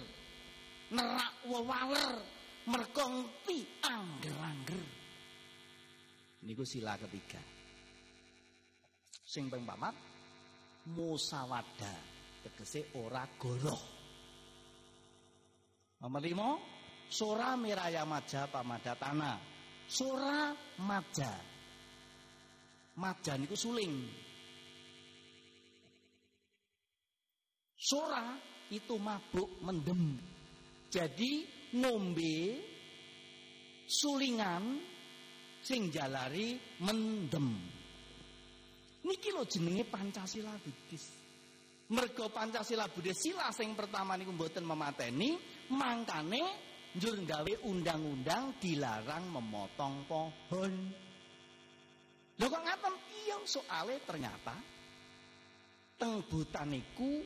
Nerak 0.93 1.33
wewaler. 1.49 2.32
Merkongti 2.63 3.83
angger-angger. 3.83 4.85
Niku 6.47 6.63
sila 6.63 6.95
ketiga. 6.99 7.43
Sing 9.11 9.51
ping 9.51 9.67
pamat 9.67 9.95
musawada 10.95 11.95
tegese 12.43 12.91
ora 12.99 13.27
goroh. 13.39 13.83
Nomor 16.03 16.23
lima, 16.23 16.59
sora 17.07 17.55
miraya 17.55 18.03
maja 18.03 18.51
pamadatana. 18.51 19.39
Sora 19.87 20.51
maja. 20.83 21.33
Maja 22.99 23.33
niku 23.39 23.55
suling. 23.55 23.95
Sora 27.79 28.39
itu 28.71 28.95
mabuk 28.99 29.63
mendem. 29.63 30.19
Jadi 30.91 31.62
ngombe 31.77 32.37
sulingan 33.89 34.65
sing 35.63 35.89
jalari 35.89 36.59
mendem. 36.83 37.49
Niki 39.03 39.29
lho 39.35 39.43
jenenge 39.47 39.85
Pancasila 39.89 40.55
Buddhis. 40.59 41.05
Mergo 41.93 42.31
Pancasila 42.31 42.87
Buddhis 42.89 43.19
sila 43.19 43.51
sing 43.51 43.75
pertama 43.75 44.15
niku 44.15 44.33
mboten 44.33 44.65
memateni, 44.65 45.37
mangkane 45.75 46.43
njur 46.97 47.19
gawe 47.25 47.53
undang-undang 47.67 48.61
dilarang 48.61 49.25
memotong 49.33 49.97
pohon. 50.07 50.75
Lho 52.39 52.47
kok 52.49 52.63
ngaten? 52.65 52.95
Iya 53.23 53.37
soale 53.47 54.03
ternyata 54.03 54.55
teng 55.95 56.27
butaniku 56.27 57.23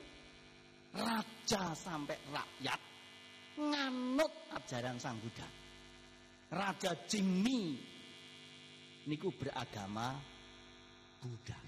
raja 0.93 1.73
sampai 1.73 2.21
rakyat 2.29 2.96
nganut 3.57 4.33
ajaran 4.55 5.01
Sang 5.01 5.19
Buddha. 5.21 5.49
Raja 6.47 6.95
Jingmi 7.09 7.61
niku 9.11 9.35
beragama 9.35 10.15
Buddha. 11.21 11.59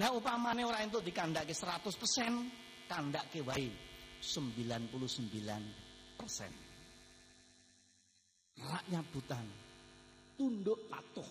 Nah 0.00 0.08
upamane 0.16 0.64
ora 0.64 0.80
entuk 0.80 1.04
dikandake 1.04 1.52
100%, 1.52 2.88
kandake 2.88 3.44
wae 3.44 3.68
99 4.24 6.16
persen. 6.16 6.52
Rakyat 8.60 9.06
Butan 9.12 9.46
tunduk 10.40 10.88
patuh. 10.88 11.30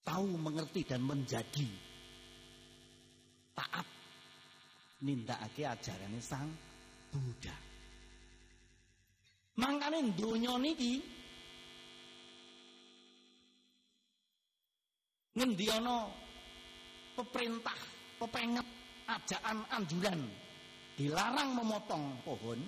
Tahu 0.00 0.24
mengerti 0.36 0.84
dan 0.84 1.04
menjadi 1.04 1.68
taat 3.52 3.89
nindakake 5.00 5.64
ajarane 5.64 6.20
Sang 6.20 6.50
Buddha. 7.10 7.56
Mangkane 9.60 10.14
donya 10.16 10.56
niki 10.56 11.00
ngendi 15.36 15.66
ana 15.68 16.08
peperintah, 17.16 17.80
pepenget, 18.20 18.68
ajaan, 19.08 19.58
anjuran 19.72 20.20
dilarang 20.96 21.56
memotong 21.56 22.04
pohon 22.24 22.60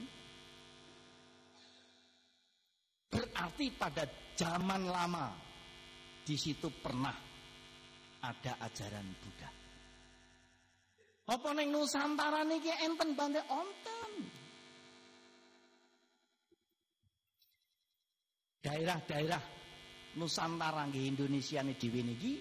berarti 3.13 3.67
pada 3.77 4.09
zaman 4.33 4.89
lama 4.89 5.37
di 6.25 6.37
situ 6.41 6.73
pernah 6.81 7.13
ada 8.25 8.53
ajaran 8.65 9.05
Buddha. 9.21 9.62
Apa 11.31 11.55
neng 11.55 11.71
Nusantara 11.71 12.43
niki 12.43 12.73
enten 12.83 13.15
bante 13.15 13.39
onten. 13.47 14.13
Daerah-daerah 18.63 19.43
Nusantara 20.19 20.87
nggih 20.91 21.15
Indonesia 21.15 21.63
nih 21.63 21.79
dhewe 21.79 22.01
niki 22.03 22.33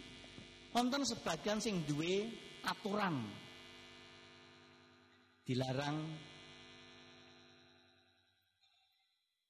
wonten 0.73 1.05
sebagian 1.05 1.61
sing 1.61 1.85
duwe 1.85 2.25
aturan 2.65 3.21
dilarang 5.45 5.97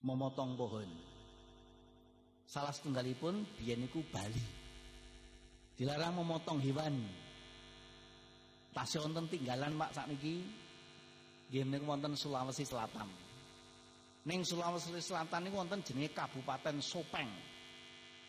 memotong 0.01 0.57
pohon. 0.57 0.89
Salah 2.51 2.75
setunggalipun 2.75 3.47
biyen 3.55 3.85
niku 3.87 4.03
Bali. 4.11 4.43
Dilarang 5.79 6.19
memotong 6.19 6.59
hewan. 6.59 7.20
Tasih 8.71 9.03
wonten 9.03 9.27
tinggalan 9.27 9.75
Pak 9.75 9.91
sakniki 9.91 10.47
nggih 11.51 11.63
niku 11.67 11.85
wonten 11.91 12.15
Sulawesi 12.15 12.63
Selatan. 12.63 13.07
Ning 14.23 14.47
Sulawesi 14.47 14.95
Selatan 14.95 15.43
niku 15.43 15.59
wonten 15.59 15.83
jenenge 15.83 16.15
Kabupaten 16.15 16.79
Sopeng 16.79 17.27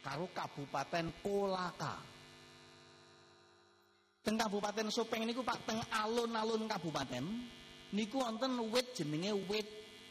karo 0.02 0.26
Kabupaten 0.34 1.14
Kolaka. 1.22 1.94
Teng 4.26 4.34
Kabupaten 4.34 4.90
Sopeng 4.90 5.22
niku 5.22 5.46
Pak 5.46 5.62
teng 5.62 5.78
alun-alun 5.94 6.66
kabupaten 6.66 7.22
niku 7.94 8.18
wonten 8.18 8.58
wit 8.74 8.98
jenenge 8.98 9.30
wit 9.46 9.66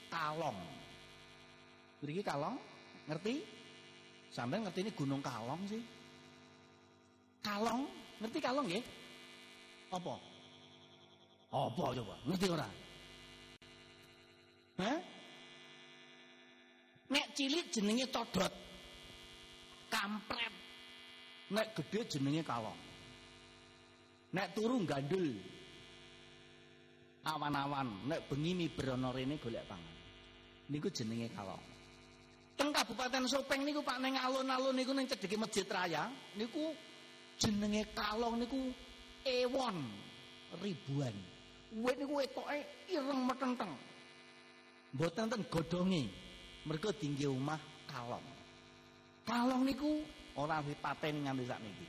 kalong. 0.08 0.60
Mriki 2.02 2.24
kalong, 2.26 2.58
ngerti? 3.06 3.46
Sampai 4.32 4.64
ngerti 4.64 4.88
ini 4.88 4.92
Gunung 4.96 5.22
Kalong 5.22 5.62
sih. 5.70 5.84
Kalong, 7.46 7.86
ngerti 8.24 8.40
kalong 8.42 8.68
ya? 8.72 8.82
Apa? 9.92 10.16
Apa 11.52 11.84
coba? 11.92 12.16
Ngerti 12.24 12.48
ora? 12.48 12.68
Hah? 14.80 15.00
Nek 17.12 17.26
cilik 17.36 17.68
jenenge 17.76 18.08
codot. 18.08 18.54
Kampret. 19.92 20.54
Nek 21.52 21.76
gede 21.76 22.08
jenenge 22.08 22.48
kalong. 22.48 22.80
Nek 24.32 24.56
turu 24.56 24.80
gandul. 24.88 25.36
Awan-awan, 27.22 28.10
nek 28.10 28.32
bengi 28.32 28.56
miberono 28.56 29.12
rene 29.12 29.38
golek 29.38 29.68
pangan. 29.68 29.96
Niku 30.72 30.88
jenenge 30.90 31.28
kalong. 31.36 31.62
Teng 32.56 32.72
Kabupaten 32.72 33.28
Sopeng 33.28 33.62
niku 33.68 33.84
Pak 33.84 34.00
neng 34.00 34.16
alun-alun 34.16 34.74
niku 34.74 34.96
ning 34.96 35.06
cedheke 35.06 35.36
Masjid 35.36 35.68
Raya 35.68 36.08
niku 36.40 36.74
jenenge 37.38 37.92
kalong 37.92 38.40
niku 38.40 38.72
ewon 39.26 39.78
ribuan. 40.60 41.16
Wit 41.72 41.96
niku 42.04 42.20
wetoke 42.20 42.58
ireng 42.92 43.22
metenteng. 43.24 43.72
Mboten 44.92 45.32
ten 45.32 45.42
godhonge. 45.48 46.04
Mergo 46.68 46.92
tinggi 46.94 47.26
omah 47.26 47.58
kalong. 47.88 48.28
Kalong 49.24 49.64
niku 49.64 50.04
ora 50.38 50.60
dipaten 50.62 51.26
nganti 51.26 51.46
sakniki. 51.48 51.88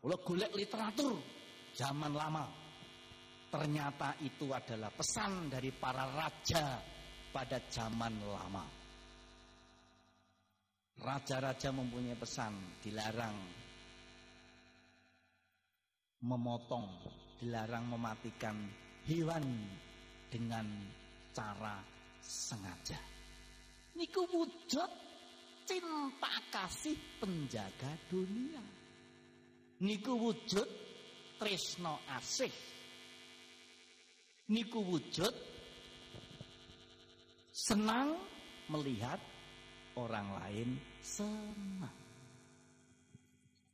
Kula 0.00 0.16
golek 0.24 0.52
literatur 0.56 1.12
zaman 1.76 2.14
lama. 2.14 2.46
Ternyata 3.50 4.14
itu 4.22 4.48
adalah 4.54 4.94
pesan 4.94 5.50
dari 5.50 5.74
para 5.74 6.06
raja 6.06 6.78
pada 7.34 7.58
zaman 7.66 8.14
lama. 8.22 8.64
Raja-raja 11.00 11.74
mempunyai 11.74 12.14
pesan 12.14 12.80
dilarang 12.80 13.59
memotong, 16.20 16.88
dilarang 17.40 17.88
mematikan 17.88 18.56
hewan 19.08 19.44
dengan 20.28 20.66
cara 21.32 21.80
sengaja. 22.20 23.00
Niku 23.96 24.24
wujud 24.28 24.90
cinta 25.66 26.34
kasih 26.52 26.96
penjaga 27.18 27.92
dunia. 28.08 28.62
Niku 29.80 30.12
wujud 30.12 30.68
tresno 31.40 32.04
asih 32.12 32.52
niku 34.50 34.82
wujud 34.82 35.30
senang 37.54 38.18
melihat 38.66 39.22
orang 39.94 40.28
lain 40.42 40.68
senang. 40.98 41.98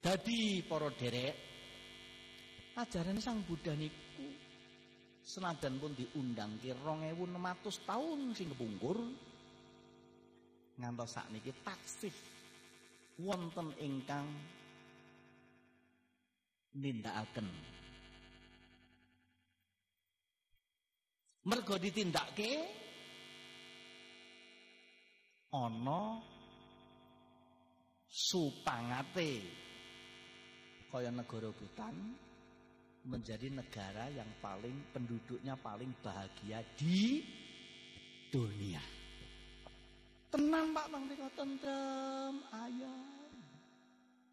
Jadi 0.05 0.63
para 0.69 0.93
derek 0.95 1.35
ajaran 2.77 3.17
Sang 3.25 3.41
Buddha 3.49 3.73
niku 3.73 4.29
senajan 5.25 5.81
pun 5.81 5.97
diundang 5.97 6.61
ki 6.61 6.77
2600 6.77 7.89
tahun 7.89 8.21
sing 8.37 8.53
kepungkur 8.53 9.01
ngantos 10.77 11.17
sakniki 11.17 11.57
taksih 11.65 12.13
wonten 13.25 13.73
ingkang 13.81 14.29
nindakaken. 16.77 17.49
Mergo 21.49 21.81
ditindakke 21.81 22.53
ana 25.57 26.21
supangate 28.05 29.41
kaya 30.93 31.09
negara 31.09 31.49
Butan 31.55 32.26
menjadi 33.07 33.49
negara 33.55 34.11
yang 34.11 34.27
paling 34.43 34.91
penduduknya 34.91 35.55
paling 35.55 35.95
bahagia 36.03 36.61
di 36.75 37.23
dunia. 38.29 38.83
Tenang 40.27 40.75
Pak 40.75 40.87
Bang 40.91 41.07
Riko 41.07 41.29
tentrem 41.39 42.35
ayam. 42.51 43.33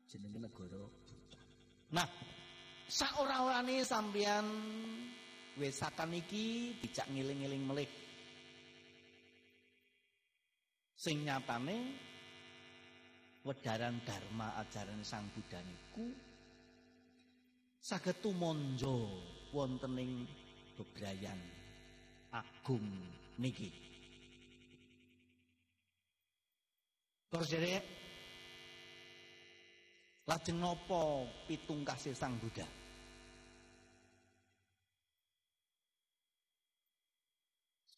Jenenge 0.10 0.40
negara. 0.42 0.84
Nah, 1.94 2.10
sak 2.90 3.22
ora-orane 3.22 3.86
sampeyan 3.86 4.46
wesakan 5.54 6.18
iki 6.18 6.74
dijak 6.82 7.06
ngiling-ngiling 7.14 7.62
melih. 7.62 7.90
Sing 10.98 11.22
nyatane 11.22 11.78
wedaran 13.46 14.02
dharma 14.08 14.58
ajaran 14.66 15.04
Sang 15.06 15.28
Buddha 15.36 15.60
niku 15.62 16.33
saged 17.84 18.24
tumonjo 18.24 19.12
wonten 19.52 20.00
ing 20.00 20.24
bebrayan 20.80 21.36
agung 22.32 22.88
niki. 23.36 23.68
Terus 27.28 27.48
jadi 27.52 27.84
lajeng 30.24 30.64
napa 30.64 31.28
pitungkasih 31.52 32.16
Sang 32.16 32.40
Buddha? 32.40 32.66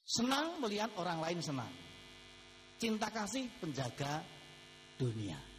Senang 0.05 0.57
melihat 0.63 0.89
orang 0.97 1.19
lain 1.21 1.39
senang. 1.43 1.73
Cinta 2.81 3.11
kasih 3.13 3.51
penjaga 3.59 4.23
dunia. 4.97 5.54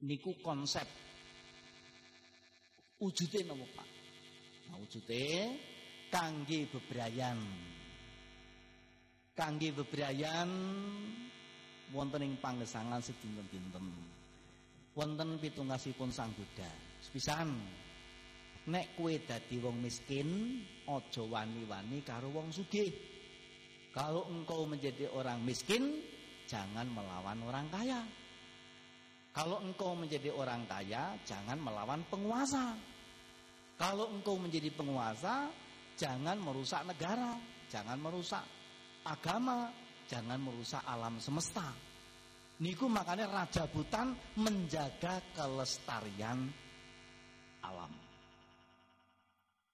Niku 0.00 0.32
konsep 0.40 0.88
wujudnya 3.00 3.52
nopo 3.52 3.68
Pak? 3.76 3.88
Nah, 4.72 4.76
wujudnya 4.80 5.52
kangge 6.08 6.64
bebrayan. 6.72 7.36
Kangge 9.36 9.72
bebrayan 9.76 10.48
wonten 11.92 12.24
ing 12.24 12.36
panggesangan 12.40 13.00
sedinten-dinten 13.00 13.86
wonten 14.94 15.38
pitungasipun 15.38 16.10
Sang 16.10 16.32
Buddha. 16.34 16.68
Sepisan 17.00 17.48
nek 18.68 18.92
kue 18.98 19.22
dadi 19.24 19.56
wong 19.56 19.80
miskin, 19.80 20.60
aja 20.84 21.22
wani-wani 21.24 22.04
karo 22.04 22.28
wong 22.28 22.52
sugih. 22.52 22.92
Kalau 23.90 24.28
engkau 24.30 24.68
menjadi 24.68 25.10
orang 25.10 25.42
miskin, 25.42 25.98
jangan 26.46 26.86
melawan 26.92 27.40
orang 27.42 27.66
kaya. 27.72 28.00
Kalau 29.30 29.62
engkau 29.62 29.94
menjadi 29.94 30.34
orang 30.34 30.66
kaya, 30.66 31.14
jangan 31.22 31.58
melawan 31.62 32.02
penguasa. 32.10 32.74
Kalau 33.78 34.10
engkau 34.10 34.34
menjadi 34.36 34.68
penguasa, 34.74 35.48
jangan 35.94 36.36
merusak 36.42 36.82
negara, 36.82 37.38
jangan 37.70 37.96
merusak 37.96 38.42
agama, 39.06 39.70
jangan 40.10 40.36
merusak 40.42 40.82
alam 40.82 41.16
semesta. 41.22 41.70
Niku 42.60 42.90
makanya 42.92 43.30
Raja 43.30 43.64
Butan 43.70 44.12
menjaga 44.36 45.22
kelestarian 45.32 46.44
alam. 47.64 47.92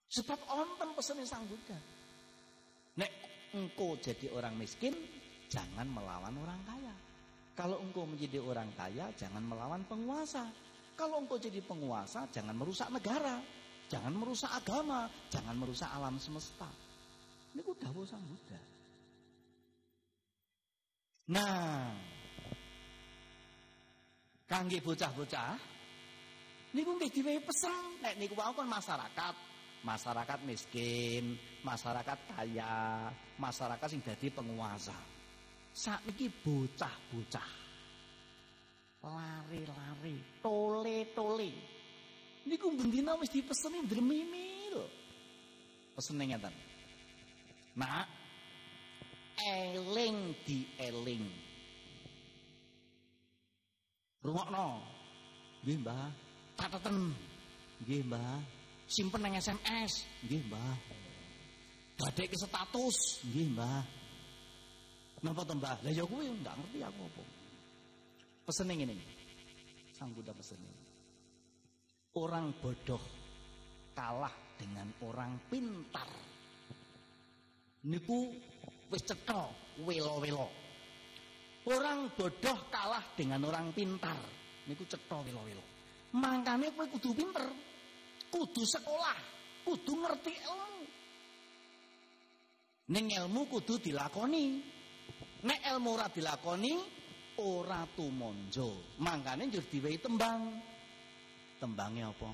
Sebab 0.07 0.39
onten 0.55 0.95
pesennya 0.95 1.27
Sang 1.27 1.49
Buddha. 1.51 1.75
Nek 2.97 3.11
engkau 3.59 3.99
jadi 3.99 4.31
orang 4.31 4.55
miskin, 4.55 4.95
jangan 5.51 5.89
melawan 5.91 6.37
orang 6.39 6.61
kaya. 6.63 6.95
Kalau 7.57 7.81
engkau 7.81 8.05
menjadi 8.05 8.39
orang 8.45 8.69
kaya, 8.77 9.09
jangan 9.17 9.41
melawan 9.41 9.81
penguasa. 9.89 10.45
Kalau 10.93 11.25
engkau 11.25 11.41
jadi 11.41 11.65
penguasa, 11.65 12.29
jangan 12.29 12.53
merusak 12.53 12.93
negara. 12.93 13.41
Jangan 13.87 14.13
merusak 14.13 14.51
agama, 14.51 15.09
jangan 15.33 15.57
merusak 15.57 15.89
alam 15.89 16.21
semesta. 16.21 16.69
Ini 17.55 17.63
udah 17.65 17.91
Sang 18.05 18.21
Buddha. 18.21 18.61
Nah, 21.33 21.95
kangge 24.47 24.79
bocah-bocah 24.79 25.59
niku 26.71 26.93
nggih 26.95 27.11
diwehi 27.11 27.41
pesen 27.43 28.05
nek 28.05 28.15
niku 28.21 28.37
wau 28.39 28.53
kan 28.53 28.69
masyarakat 28.69 29.35
masyarakat 29.81 30.39
miskin 30.45 31.35
masyarakat 31.65 32.19
kaya 32.37 33.11
masyarakat 33.41 33.89
sing 33.91 34.05
dadi 34.05 34.29
penguasa 34.29 35.16
saiki 35.77 36.33
bocah-bocah 36.41 37.51
lari-lari 39.05 40.17
tole-tole 40.41 41.53
niku 42.49 42.73
bendina 42.73 43.13
wis 43.21 43.29
dipeseni 43.29 43.85
dremimi 43.85 44.73
lho 44.73 44.87
pesene 45.93 46.25
ngeten 46.33 46.55
nak 47.77 48.09
eling 49.37 50.33
di 50.49 50.65
eling 50.81 51.47
Rungokno. 54.27 54.83
Nggih, 55.63 55.79
Mbah. 55.87 56.11
Cateten. 56.59 57.15
Nggih, 57.87 58.03
Mbah. 58.11 58.43
Simpen 58.91 59.23
nang 59.23 59.39
SMS. 59.39 60.03
Nggih, 60.27 60.43
Mbah. 60.51 60.75
Dadekke 61.95 62.35
status. 62.35 63.23
Nggih, 63.23 63.55
Mbah. 63.55 64.06
Napa 65.25 65.49
to, 65.49 65.55
Mbah? 65.57 65.81
Lah 65.81 65.93
ya 65.93 66.05
kuwi 66.05 66.29
ndak 66.29 66.61
ngerti 66.61 66.79
aku 66.85 67.01
apa. 67.09 67.23
Pesene 68.45 68.73
ngene. 68.77 68.95
Sang 69.97 70.13
Buddha 70.13 70.37
pesen. 70.37 70.61
Orang 72.17 72.53
bodoh 72.61 73.01
kalah 73.97 74.33
dengan 74.61 74.93
orang 75.05 75.41
pintar. 75.49 76.09
Niku 77.89 78.29
wis 78.93 79.03
cetha 79.05 79.49
welo-welo. 79.85 80.49
Orang 81.65 82.13
bodoh 82.13 82.59
kalah 82.69 83.05
dengan 83.17 83.41
orang 83.49 83.73
pintar. 83.73 84.21
Niku 84.69 84.85
cetha 84.85 85.17
wilo-wilo. 85.25 85.65
Mangkane 86.13 86.77
kowe 86.77 86.87
kudu 86.93 87.17
pinter. 87.17 87.47
Kudu 88.27 88.63
sekolah, 88.69 89.17
kudu 89.65 89.93
ngerti 89.97 90.33
ilmu. 90.35 90.85
Ning 92.93 93.07
ilmu 93.17 93.41
kudu 93.49 93.81
dilakoni. 93.81 94.76
Nek 95.47 95.61
ilmu 95.63 95.89
ora 95.95 96.11
dilakoni, 96.11 96.75
ora 97.39 97.87
tumonjo. 97.95 98.99
Mangkane 98.99 99.47
njur 99.47 99.65
diwehi 99.71 99.99
tembang. 100.03 100.43
Tembange 101.63 102.03
apa? 102.03 102.31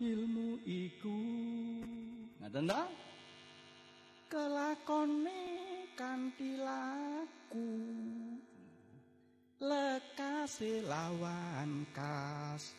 Ilmu 0.00 0.64
iku. 0.64 1.18
Ngaten 2.40 2.64
ta? 2.66 2.80
Kelakone 4.32 5.40
kanthi 5.94 6.58
laku. 6.58 7.68
lekase 9.64 10.84
lawan 10.84 11.88
kas 11.96 12.76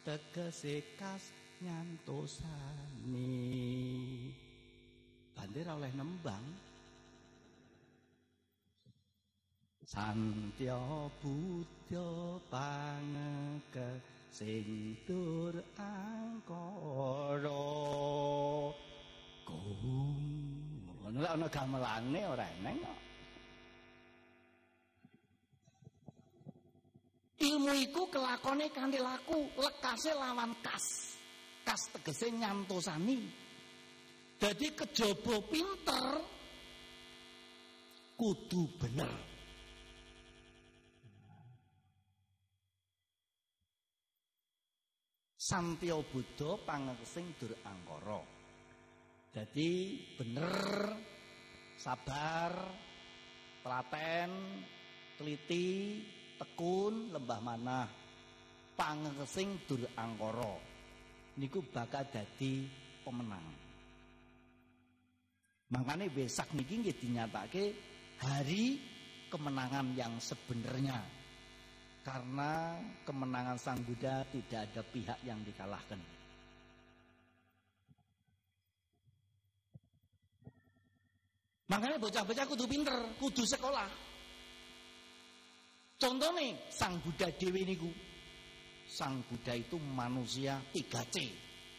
tegese 0.00 0.96
kas 0.96 1.28
nyantosani 1.60 3.36
bandir 5.36 5.68
oleh 5.68 5.92
nembang 5.92 6.71
Santya 9.92 10.80
Buddha 11.20 12.40
pangeke 12.48 14.00
sing 14.32 14.96
tur 15.04 15.52
angkara. 15.76 17.68
Kum 19.44 20.16
ngono 20.96 21.18
lek 21.20 21.32
ana 21.36 21.46
gamelane 21.52 22.20
ora 22.24 22.46
eneng 22.56 22.80
kok. 22.80 23.00
Ilmu 27.44 27.72
iku 27.84 28.08
kelakone 28.08 28.72
kanthi 28.72 28.96
laku 28.96 29.44
lekase 29.60 30.16
lawan 30.16 30.56
kas. 30.64 31.20
Kas 31.68 31.92
tegese 31.92 32.32
nyantosani. 32.32 33.20
Jadi 34.40 34.72
kejaba 34.72 35.36
pinter 35.52 36.16
kudu 38.16 38.72
bener 38.80 39.31
Santya 45.42 45.98
Buddha 46.06 46.54
pangersing 46.54 47.34
dur 47.34 47.50
angkara. 47.66 48.22
Jadi 49.34 49.98
bener 50.14 50.54
sabar, 51.74 52.54
telaten, 53.66 54.30
teliti, 55.18 55.98
tekun, 56.38 57.10
lembah 57.10 57.40
manah. 57.42 57.90
Pangersing 58.78 59.66
dur 59.66 59.82
angkara. 59.98 60.54
Niku 61.42 61.58
bakal 61.74 62.06
dadi 62.06 62.62
pemenang. 63.02 63.46
Makanya 65.74 66.06
besak 66.06 66.54
niki 66.54 66.86
nggih 66.86 66.94
dinyatake 67.02 67.64
hari 68.22 68.78
kemenangan 69.26 69.90
yang 69.98 70.22
sebenarnya 70.22 71.21
karena 72.02 72.82
kemenangan 73.06 73.58
Sang 73.58 73.78
Buddha 73.86 74.26
tidak 74.34 74.60
ada 74.70 74.82
pihak 74.82 75.18
yang 75.22 75.38
dikalahkan. 75.46 75.98
Makanya 81.70 81.96
bocah-bocah 81.96 82.46
kudu 82.52 82.68
pinter, 82.68 82.98
kudu 83.16 83.48
sekolah. 83.48 83.88
Contoh 85.96 86.30
nih, 86.36 86.58
Sang 86.68 87.00
Buddha 87.00 87.30
Dewi 87.32 87.62
niku. 87.64 87.88
Sang 88.84 89.24
Buddha 89.24 89.56
itu 89.56 89.78
manusia 89.80 90.60
3C. 90.74 91.16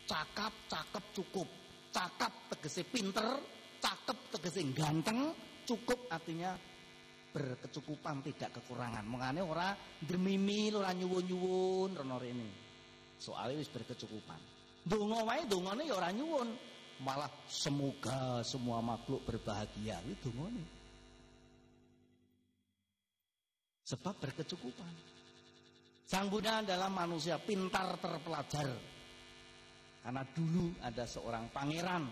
Cakap, 0.07 0.49
cakep, 0.71 1.03
cukup. 1.13 1.45
Cakap 1.93 2.31
tegese 2.49 2.81
pinter, 2.89 3.37
cakep 3.77 4.17
tegese 4.33 4.65
ganteng, 4.73 5.29
cukup 5.61 6.09
artinya 6.09 6.57
berkecukupan 7.33 8.21
tidak 8.21 8.61
kekurangan. 8.61 9.01
Mengane 9.09 9.41
ora 9.41 9.73
demimil 9.99 10.77
ora 10.77 10.93
nyuwun-nyuwun 10.93 11.97
rono 11.97 12.17
rene. 12.21 12.49
Soalnya 13.17 13.57
wis 13.57 13.73
berkecukupan. 13.73 14.37
Donga 14.85 15.25
wae 15.25 15.49
dongane 15.49 15.89
ya 15.89 15.97
ora 15.97 16.13
nyuwun. 16.13 16.49
Malah 17.01 17.27
semoga 17.49 18.45
semua 18.45 18.79
makhluk 18.79 19.25
berbahagia 19.25 19.97
itu 20.05 20.29
dongane. 20.29 20.63
Sebab 23.83 24.15
berkecukupan. 24.21 24.93
Sang 26.05 26.29
Buddha 26.29 26.61
adalah 26.61 26.93
manusia 26.93 27.41
pintar 27.41 27.97
terpelajar. 27.97 28.69
Karena 30.03 30.23
dulu 30.29 30.69
ada 30.85 31.03
seorang 31.09 31.49
pangeran. 31.49 32.03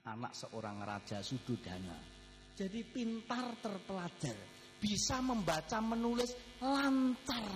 Anak 0.00 0.32
seorang 0.32 0.80
raja 0.80 1.20
Sududana 1.20 2.19
jadi 2.60 2.84
pintar 2.84 3.56
terpelajar, 3.56 4.36
bisa 4.76 5.24
membaca 5.24 5.80
menulis 5.80 6.36
lancar. 6.60 7.48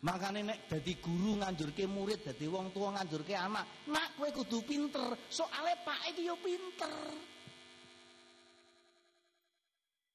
Makanya 0.00 0.40
nek 0.48 0.58
jadi 0.72 0.92
guru 0.96 1.36
nganjurke 1.44 1.84
murid, 1.84 2.24
jadi 2.24 2.48
wong 2.48 2.72
tua 2.72 2.96
nganjurke 2.96 3.36
anak, 3.36 3.84
nak 3.92 4.16
kue 4.16 4.32
kudu 4.32 4.64
pinter, 4.64 5.12
soalnya 5.28 5.76
pak 5.84 6.00
itu 6.12 6.32
yo 6.32 6.36
pinter. 6.40 6.92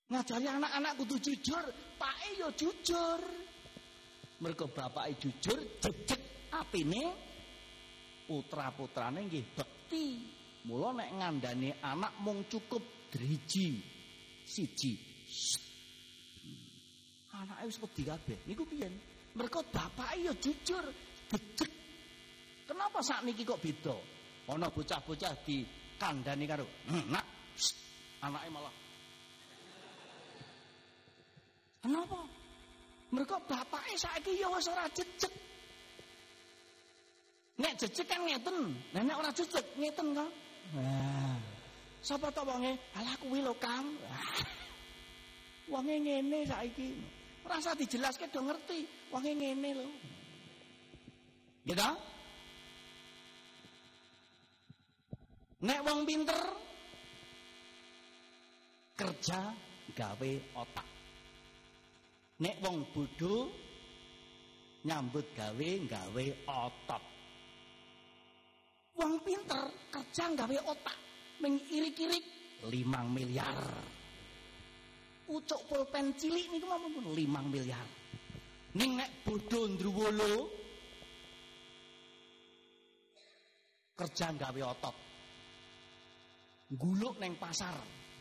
Ngajari 0.09 0.49
anak-anak 0.49 0.93
kudu 0.97 1.21
jujur, 1.21 1.65
pak 2.01 2.17
yo 2.34 2.49
jujur. 2.57 3.21
Mereka 4.41 4.65
bapak 4.73 5.21
jujur, 5.21 5.77
jejek 5.77 6.49
apine 6.49 7.13
putra-putrane 8.25 9.21
nggih 9.30 9.45
bekti. 9.53 10.05
Mula 10.65 10.97
nek 10.97 11.09
ngandani 11.13 11.69
anak 11.82 12.13
mung 12.25 12.45
cukup 12.49 12.99
driji 13.12 13.82
siji 14.45 14.93
anake 17.39 17.64
wis 17.66 17.78
wedi 17.82 18.03
kabeh. 18.03 18.39
Niku 18.47 18.64
piye 18.68 18.88
mereka 19.36 19.64
bapake 19.72 20.28
ya 20.28 20.34
jujur 20.43 20.86
gedek 21.32 21.72
kenapa 22.68 22.99
sak 23.01 23.24
niki 23.24 23.47
kok 23.47 23.62
beda? 23.62 23.95
Ana 24.49 24.66
bocah-bocah 24.74 25.45
di 25.45 25.62
kandhani 26.01 26.45
karo 26.49 26.66
nak. 26.89 27.26
Anake 28.26 28.49
malah 28.51 28.74
kenapa? 31.80 32.20
Mereka 33.10 33.36
bapake 33.47 33.93
saiki 33.97 34.41
ya 34.41 34.47
wis 34.53 34.68
ora 34.70 34.86
jejeg. 34.91 35.34
Nek 37.57 37.74
jejeg 37.80 38.05
kan 38.05 38.22
ngeten. 38.28 38.57
Nek 38.93 39.18
ora 39.18 39.32
jejeg 39.34 39.66
ngeten 39.80 40.07
kan 40.14 40.30
nah 40.70 41.49
Sapa 42.00 42.32
to 42.32 42.47
wonge? 42.47 42.80
Alah 42.95 43.16
kuwi 43.20 43.43
lho 43.43 43.54
Kang. 43.60 43.88
Wonge 45.68 45.95
ngene 46.00 46.47
saiki. 46.47 46.95
Rasa 47.43 47.76
dijelaske 47.76 48.32
do 48.32 48.39
ngerti. 48.39 48.88
Wonge 49.12 49.32
ngene 49.36 49.70
lho. 49.76 49.88
Gitu? 51.68 51.89
Nek 55.60 55.80
wong 55.84 56.08
pinter 56.08 56.39
kerja 58.95 59.52
gawe 59.91 60.32
otak. 60.56 60.88
Nek 62.39 62.56
wong 62.64 62.88
bodho 62.95 63.52
nyambut 64.88 65.28
gawe 65.36 65.70
gawe 65.84 66.26
otot. 66.47 67.04
Wong 68.95 69.20
pinter 69.28 69.68
kerja 69.91 70.26
gawe 70.32 70.58
otak 70.64 71.09
mengirik-irik 71.40 72.26
limang 72.68 73.12
miliar. 73.12 73.56
Ucuk 75.30 75.62
pulpen 75.70 76.18
cilik 76.18 76.50
niku 76.50 76.68
pun 76.68 77.08
limang 77.14 77.48
miliar. 77.48 77.86
Ning 78.76 78.98
nek 78.98 79.26
bodho 79.26 79.66
ndruwolo 79.66 80.34
kerja 83.98 84.32
gawe 84.34 84.62
otot. 84.74 84.96
Guluk 86.70 87.18
neng 87.18 87.34
pasar, 87.42 87.74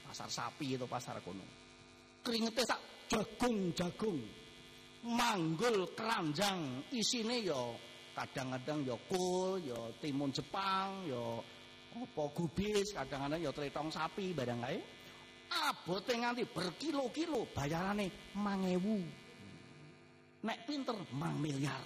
pasar 0.09 0.29
sapi 0.33 0.77
itu 0.77 0.89
pasar 0.89 1.21
kono. 1.21 1.45
Keringete 2.25 2.65
sak 2.65 2.81
jagung-jagung. 3.13 4.21
Manggul 4.99 5.95
keranjang 5.95 6.91
isine 6.91 7.45
ya 7.47 7.61
kadang-kadang 8.19 8.83
ya 8.83 8.97
kul, 9.07 9.63
ya 9.63 9.79
timun 10.03 10.35
Jepang, 10.35 11.07
ya 11.07 11.39
apa 11.97 12.23
gubis? 12.35 12.93
Kadang-kadang 12.93 13.41
ya 13.41 13.53
tretong 13.55 13.89
sapi 13.89 14.37
barang 14.37 14.61
kae 14.65 14.79
abote 15.49 16.13
nganti 16.13 16.45
berkilo-kilo 16.45 17.49
bayarane 17.57 18.37
1000 18.37 20.45
nek 20.45 20.59
pinter 20.69 20.93
mang 21.17 21.41
miliar 21.41 21.81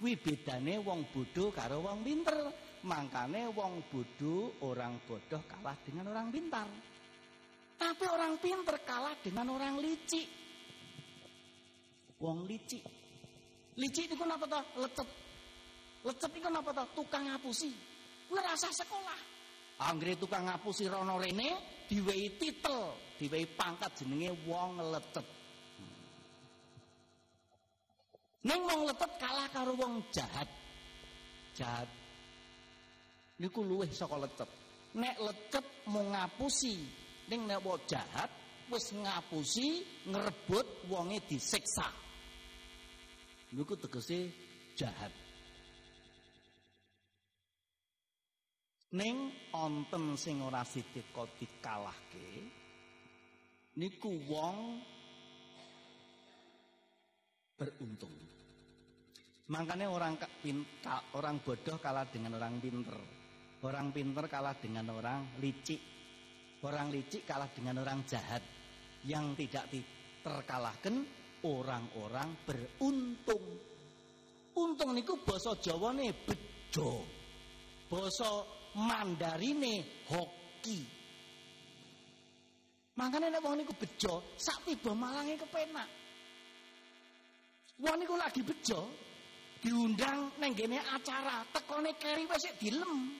kuwi 0.00 0.16
bedane 0.16 0.80
wong 0.80 1.12
bodoh 1.12 1.52
karo 1.52 1.84
wong 1.84 2.00
pinter. 2.00 2.38
Mangkane 2.80 3.52
wong 3.52 3.92
bodoh 3.92 4.56
orang 4.64 5.04
bodoh 5.04 5.44
kalah 5.44 5.76
dengan 5.84 6.08
orang 6.08 6.32
pintar. 6.32 6.64
Tapi 7.76 8.04
orang 8.08 8.40
pinter 8.40 8.80
kalah 8.88 9.12
dengan 9.20 9.52
orang 9.52 9.76
licik. 9.76 10.24
Wong 12.24 12.48
licik. 12.48 12.80
Licik 13.76 14.08
itu 14.08 14.16
kenapa 14.16 14.48
toh? 14.48 14.64
Lecet 14.80 15.08
lecet 16.00 16.32
itu 16.32 16.40
kenapa 16.40 16.72
toh? 16.72 16.88
Tukang 16.96 17.28
ngapusi 17.28 17.89
ngerasa 18.30 18.68
sekolah. 18.70 19.20
Anggere 19.80 20.16
tukang 20.16 20.46
ngapusi 20.46 20.86
rono 20.86 21.16
rene 21.16 21.82
diwehi 21.88 22.36
titel, 22.36 22.94
diwehi 23.16 23.48
pangkat 23.56 23.90
jenenge 24.00 24.30
wong 24.46 24.78
lecet. 24.92 25.26
Ning 28.44 28.60
wong 28.64 28.88
lecet 28.88 29.12
kalah 29.20 29.48
karo 29.52 29.72
wong 29.76 30.04
jahat. 30.12 30.48
Jahat. 31.56 31.88
Niku 33.40 33.64
luwih 33.64 33.88
saka 33.90 34.20
lecet. 34.20 34.50
Nek 34.96 35.16
lecet 35.16 35.66
mau 35.88 36.04
ngapusi, 36.04 36.76
ning 37.32 37.48
nek 37.48 37.64
wong 37.64 37.80
jahat 37.88 38.28
wis 38.70 38.94
ngapusi 38.94 39.82
ngrebut 40.06 40.86
wonge 40.86 41.18
disiksa. 41.26 41.88
Niku 43.50 43.74
tegese 43.74 44.30
jahat. 44.78 45.29
Ning 48.90 49.30
onten 49.54 50.18
sing 50.18 50.42
ora 50.42 50.66
sidika 50.66 51.22
dikalahke 51.38 52.58
niku 53.78 54.10
wong 54.26 54.58
beruntung. 57.54 58.16
Makanya 59.50 59.90
orang 59.90 60.14
pinta, 60.40 61.02
orang 61.18 61.42
bodoh 61.42 61.76
kalah 61.82 62.06
dengan 62.06 62.38
orang 62.38 62.56
pinter. 62.62 62.98
Orang 63.60 63.90
pinter 63.90 64.24
kalah 64.30 64.56
dengan 64.56 64.88
orang 64.94 65.36
licik. 65.42 65.80
Orang 66.64 66.88
licik 66.94 67.26
kalah 67.26 67.50
dengan 67.50 67.82
orang 67.82 68.06
jahat. 68.06 68.40
Yang 69.04 69.44
tidak 69.44 69.64
terkalahkan 70.22 71.02
orang-orang 71.44 72.30
beruntung. 72.46 73.44
Untung 74.54 74.90
niku 74.94 75.18
basa 75.26 75.58
Jawane 75.58 76.14
bejo. 76.14 77.02
Basa 77.90 78.59
Mandarine 78.74 80.06
hoki. 80.06 80.80
Makanya 82.94 83.32
nek 83.32 83.42
wong 83.42 83.56
niku 83.58 83.72
bejo, 83.74 84.36
sak 84.36 84.62
tiba 84.68 84.92
malange 84.92 85.40
kepenak. 85.40 85.88
Wong 87.80 87.96
niku 87.96 88.14
lagi 88.14 88.44
bejo, 88.44 88.92
diundang 89.64 90.36
neng 90.36 90.52
gene 90.52 90.78
acara, 90.78 91.42
tekone 91.48 91.96
keri 91.96 92.28
wis 92.28 92.44
dilem. 92.60 93.16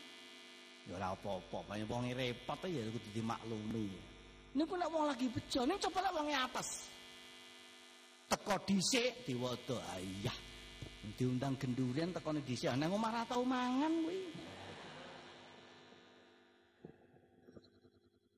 Ya 0.84 1.00
ora 1.00 1.16
apa-apa, 1.16 1.64
banyak 1.64 1.88
wong 1.88 2.12
repot 2.12 2.60
ya 2.68 2.84
kudu 2.92 3.08
dimaklumi. 3.14 3.88
Niku 4.52 4.74
nek 4.76 4.90
wong 4.92 5.08
lagi 5.08 5.26
bejo, 5.32 5.64
ning 5.64 5.80
coba 5.80 5.98
lek 6.04 6.14
wonge 6.14 6.34
atas. 6.36 6.68
Teko 8.30 8.54
dhisik 8.68 9.26
diwada 9.26 9.80
ayah. 9.96 10.36
Diundang 11.16 11.56
gendurian 11.56 12.12
tekone 12.12 12.44
dhisik, 12.44 12.70
nang 12.76 12.92
omah 12.94 13.10
ra 13.10 13.22
tau 13.24 13.42
mangan 13.42 13.90
kuwi. 14.04 14.20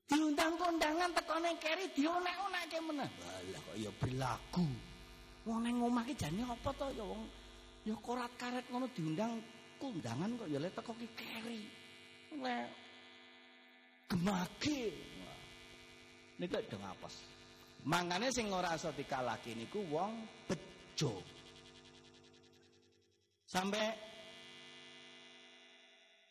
Diundang 0.03 0.53
kondangan 0.59 1.11
tekone 1.15 1.51
keri 1.63 1.85
dionek-onekke 1.95 2.79
meneh. 2.83 3.09
Lah 3.51 3.61
kok 3.63 3.75
ya 3.79 3.91
berlaku. 3.95 4.67
Wong 5.43 5.59
nang 5.63 5.83
omah 5.83 6.03
ki 6.07 6.15
jane 6.15 6.43
apa 6.43 6.71
to 6.75 6.87
ya 6.95 7.03
wong 7.03 7.23
Ya 7.83 7.95
korat 7.99 8.31
karet 8.39 8.63
ngono 8.71 8.87
diundang 8.95 9.43
kundangan 9.75 10.39
kok 10.39 10.47
ya 10.47 10.59
le 10.59 10.69
teko 10.71 10.91
ki 10.95 11.07
keri. 11.15 11.61
Le 12.39 12.57
gemage. 14.07 14.83
Niku 16.39 16.59
deng 16.67 16.83
apes. 16.83 17.15
Mangane 17.83 18.31
sing 18.31 18.47
ora 18.47 18.75
iso 18.79 18.95
dikalahke 18.95 19.51
niku 19.51 19.83
wong 19.91 20.23
bejo. 20.47 21.19
Sampai 23.43 23.85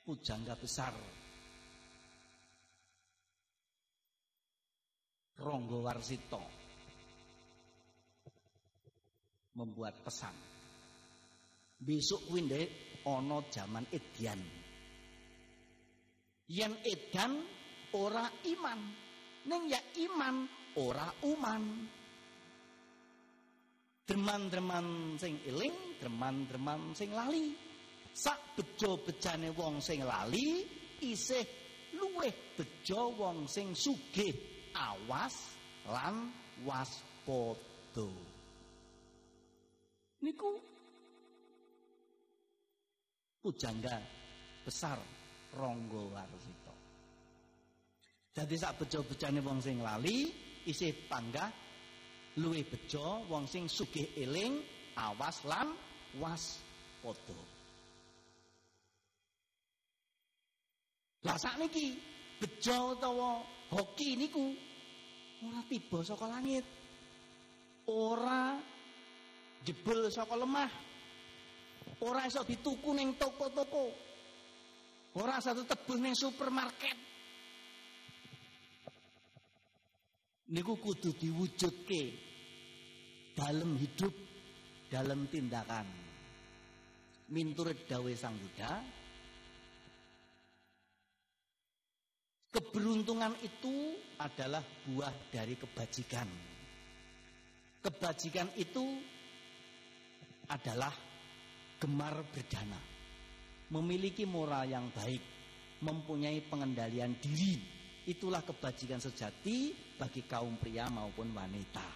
pujangga 0.03 0.57
besar 0.59 0.91
Ronggo 5.43 5.82
Warsito. 5.82 6.43
Membuat 9.59 10.07
pesan. 10.07 10.32
Besok 11.82 12.30
kuwi 12.30 12.47
ndek 12.47 12.68
ana 13.03 13.43
jaman 13.51 13.84
edian 13.90 14.38
yen 16.53 16.72
edan 16.84 17.32
ora 17.97 18.28
iman. 18.45 18.80
Ning 19.49 19.62
ya 19.66 19.80
iman 20.07 20.47
ora 20.78 21.09
uman. 21.26 21.62
Dreman-dreman 24.03 25.16
sing 25.16 25.40
eling, 25.49 25.99
dreman-dreman 25.99 26.93
sing 26.93 27.11
lali. 27.11 27.55
Sak 28.12 28.61
bejo-bejane 28.61 29.57
wong 29.57 29.80
sing 29.80 30.05
lali 30.05 30.68
isih 31.01 31.43
luweh 31.97 32.55
bejo 32.55 33.16
wong 33.16 33.49
sing 33.49 33.72
sugih, 33.72 34.51
awas 34.75 35.35
lan 35.89 36.29
waspada. 36.64 38.09
Niku 40.23 40.51
pujangga 43.43 43.99
besar 44.62 44.99
Ronggo 45.59 46.14
Warsito. 46.14 46.75
Jadi 48.33 48.55
sak 48.57 48.81
bejo-bejane 48.81 49.45
wong 49.45 49.61
sing 49.61 49.83
lali 49.85 50.31
isih 50.64 50.95
panggah 51.11 51.51
luwih 52.41 52.64
bejo 52.64 53.29
wong 53.29 53.45
sing 53.45 53.68
sugih 53.68 54.09
eling 54.16 54.62
awas 54.97 55.45
lan 55.45 55.68
waspada. 56.16 57.41
Lah 61.23 61.37
sakniki 61.37 61.99
bejo 62.41 62.97
utawa 62.97 63.45
hoki 63.73 64.20
niku 64.20 64.53
ora 65.49 65.61
tiba 65.66 66.05
saka 66.05 66.29
langit. 66.29 66.64
Ora 67.89 68.61
jebul 69.64 70.07
saka 70.12 70.37
lemah. 70.39 70.70
Ora 72.03 72.29
iso 72.29 72.47
dituku 72.47 72.95
ning 72.95 73.18
toko-toko. 73.18 73.91
Ora 75.18 75.43
satu 75.43 75.66
tebus 75.66 75.99
ning 75.99 76.14
supermarket. 76.14 76.99
Niku 80.53 80.77
kudu 80.77 81.16
diwujudke 81.16 82.03
dalam 83.33 83.77
hidup, 83.81 84.12
dalam 84.93 85.25
tindakan. 85.33 85.89
Minturut 87.33 87.89
dawe 87.89 88.12
Sang 88.12 88.37
Buddha, 88.37 88.85
keberuntungan 92.53 93.32
itu 93.40 93.96
adalah 94.20 94.61
buah 94.61 95.32
dari 95.32 95.57
kebajikan. 95.57 96.28
Kebajikan 97.82 98.53
itu 98.61 98.84
adalah 100.46 100.92
gemar 101.80 102.22
berdana, 102.30 102.78
memiliki 103.74 104.22
moral 104.22 104.68
yang 104.70 104.86
baik, 104.94 105.18
mempunyai 105.82 106.44
pengendalian 106.46 107.18
diri. 107.18 107.59
Itulah 108.07 108.46
kebajikan 108.46 109.03
sejati 109.03 109.74
bagi 109.98 110.22
kaum 110.28 110.61
pria 110.61 110.86
maupun 110.92 111.34
wanita. 111.34 111.86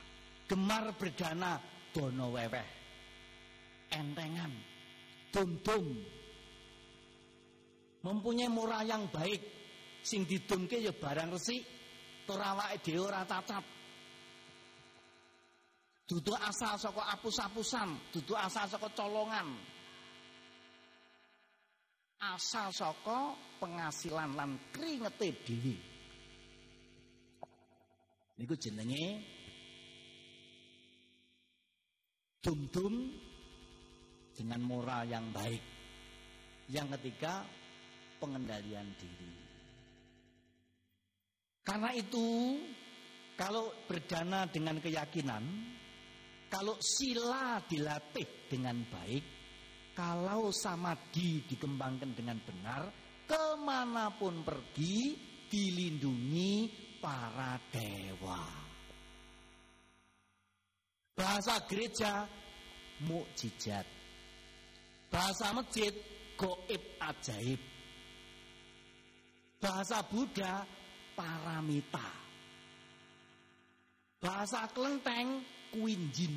Gemar 0.47 0.95
berdana 0.95 1.59
dono 1.91 2.35
weweh, 2.35 2.69
entengan, 3.95 4.51
dum-dum. 5.31 5.87
Mempunyai 8.07 8.47
moral 8.47 8.87
yang 8.87 9.11
baik, 9.11 9.56
sing 10.07 10.23
didumke 10.23 10.79
ya 10.79 10.95
barang 10.95 11.35
resik, 11.35 11.67
torawake 12.31 12.79
dhewe 12.87 13.11
ora 13.11 13.27
cacat. 13.27 13.67
Duduk 16.07 16.39
asal 16.39 16.79
saka 16.79 17.03
apus-apusan, 17.19 18.15
duduk 18.15 18.39
asal 18.39 18.71
saka 18.71 18.87
colongan, 18.95 19.59
asal 22.23 22.71
saka 22.71 23.35
penghasilan 23.59 24.39
lan 24.39 24.55
kringete 24.71 25.35
dhewe. 25.43 25.75
Niku 28.39 28.55
jenenge 28.55 29.19
dum-dum 32.39 32.95
dengan 34.39 34.61
moral 34.63 35.11
yang 35.11 35.27
baik. 35.35 35.65
Yang 36.71 36.99
ketiga, 36.99 37.43
pengendalian 38.23 38.87
diri. 39.01 39.36
Karena 41.67 41.91
itu, 41.99 42.55
kalau 43.35 43.75
berdana 43.91 44.47
dengan 44.47 44.79
keyakinan, 44.79 45.43
kalau 46.47 46.79
sila 46.79 47.59
dilatih 47.67 48.47
dengan 48.47 48.87
baik, 48.87 49.25
kalau 49.91 50.55
samadhi 50.55 51.43
dikembangkan 51.51 52.15
dengan 52.15 52.39
benar, 52.47 52.87
ke 53.27 53.45
mana 53.67 54.15
pun 54.15 54.47
pergi 54.47 55.19
dilindungi 55.51 56.71
para 57.03 57.59
dewa. 57.75 58.47
Bahasa 61.19 61.67
gereja 61.67 62.31
mukjizat. 63.03 63.87
Bahasa 65.11 65.51
masjid 65.51 65.91
goib 66.39 66.83
ajaib. 67.01 67.61
Bahasa 69.57 70.05
Buddha 70.05 70.63
paramita. 71.17 72.05
Bahasa 74.21 74.69
kelenteng 74.71 75.41
kuinjin. 75.73 76.37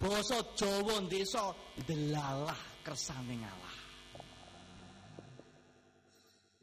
Basa 0.00 0.40
Jawa 0.56 1.04
desa 1.04 1.52
delalah 1.84 2.56
kersane 2.80 3.36
ngalah. 3.36 3.78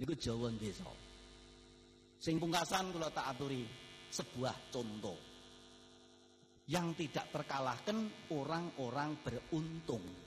Niku 0.02 0.18
Jawa 0.18 0.50
desa. 0.58 0.90
Sing 2.18 2.42
pungkasan 2.42 2.90
kula 2.90 3.14
tak 3.14 3.38
aturi 3.38 3.62
sebuah 4.10 4.74
contoh 4.74 5.20
yang 6.68 6.98
tidak 6.98 7.30
terkalahkan 7.30 8.10
orang-orang 8.34 9.22
beruntung. 9.22 10.27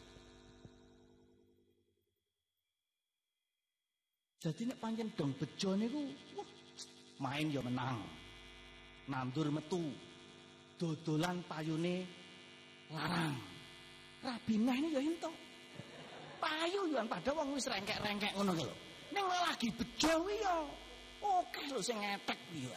Jadi 4.40 4.72
nek 4.72 4.80
panjen 4.80 5.12
dong 5.12 5.36
bejo 5.36 5.76
niku 5.76 6.00
main 7.20 7.52
ya 7.52 7.60
menang. 7.60 8.00
Nandur 9.12 9.52
metu. 9.52 9.84
Dodolan 10.80 11.44
payune 11.44 12.08
larang. 12.88 13.36
Rabinah 14.24 14.76
ini 14.80 14.96
ya 14.96 15.00
ento. 15.04 15.28
Payu 16.40 16.88
yo 16.88 17.04
padha 17.04 17.36
wong 17.36 17.52
wis 17.52 17.68
rengkek-rengkek 17.68 18.32
ngono 18.32 18.56
lho. 18.56 18.72
Ning 19.12 19.28
lagi 19.28 19.68
bejo 19.76 20.24
ya 20.32 20.64
oke 21.20 21.60
lho 21.68 21.84
sing 21.84 22.00
ngetek 22.00 22.40
yo. 22.56 22.72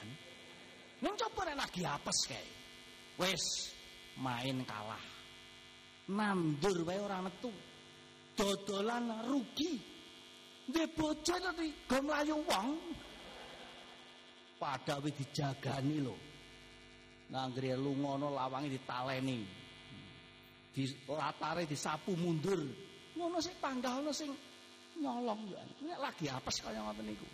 Ning 0.99 1.15
coba 1.15 1.47
nek 1.47 1.63
lagi 1.63 1.87
apes 1.87 2.19
kae. 2.27 2.47
Wis 3.23 3.71
main 4.19 4.67
kalah. 4.67 4.99
Nandur 6.11 6.83
wae 6.83 6.99
ora 6.99 7.23
metu. 7.23 7.55
Dodolan 8.35 9.31
rugi. 9.31 9.92
Dhe 10.71 10.83
bocah 10.95 11.39
tadi 11.43 11.67
go 11.87 11.97
mlayu 11.99 12.39
wong. 12.47 12.69
Padha 14.55 14.95
wis 15.03 15.11
dijagani 15.19 15.99
lho. 15.99 16.15
Nanggre 17.31 17.75
ana 17.75 18.27
lawange 18.31 18.71
ditaleni. 18.71 19.43
Di 20.71 20.83
latare 21.09 21.67
disapu 21.67 22.15
mundur. 22.15 22.63
Ngono 23.13 23.37
sing 23.43 23.53
panggalno 23.59 24.09
sing 24.15 24.31
nyolong 24.97 25.51
ya. 25.51 25.61
Nek 25.83 25.99
lagi 25.99 26.25
apes 26.31 26.63
kaya 26.63 26.79
ngoten 26.79 27.05
niku. 27.05 27.27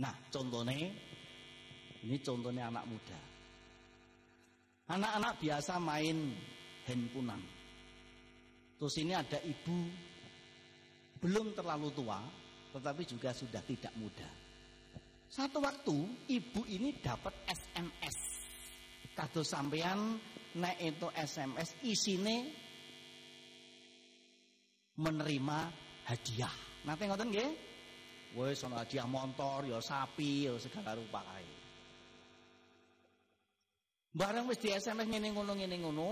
Nah, 0.00 0.16
contohnya 0.32 0.88
ini 2.02 2.16
contohnya 2.24 2.72
anak 2.72 2.88
muda. 2.88 3.20
Anak-anak 4.90 5.38
biasa 5.38 5.78
main 5.78 6.34
handphonean. 6.88 7.61
Terus 8.82 8.98
ini 8.98 9.14
ada 9.14 9.38
ibu 9.46 9.78
belum 11.22 11.54
terlalu 11.54 11.94
tua, 11.94 12.18
tetapi 12.74 13.06
juga 13.06 13.30
sudah 13.30 13.62
tidak 13.62 13.94
muda. 13.94 14.26
Satu 15.30 15.62
waktu 15.62 15.94
ibu 16.26 16.66
ini 16.66 16.98
dapat 16.98 17.30
SMS. 17.46 18.42
Kado 19.14 19.46
sampean 19.46 20.18
nek 20.58 20.82
itu 20.82 21.06
SMS 21.14 21.78
isine 21.86 22.50
menerima 24.98 25.58
hadiah. 26.10 26.82
Nanti 26.82 27.06
ngoten 27.06 27.30
nggih? 27.30 27.50
Wis 28.34 28.66
ana 28.66 28.82
hadiah 28.82 29.06
motor, 29.06 29.62
ya 29.62 29.78
sapi, 29.78 30.50
ya 30.50 30.58
segala 30.58 30.98
rupa 30.98 31.22
kae. 31.22 31.50
Barang 34.10 34.50
wis 34.50 34.58
di 34.58 34.74
SMS 34.74 35.06
ngene 35.06 35.30
ngono 35.30 35.54
ngene 35.54 35.76
ngono, 35.78 36.10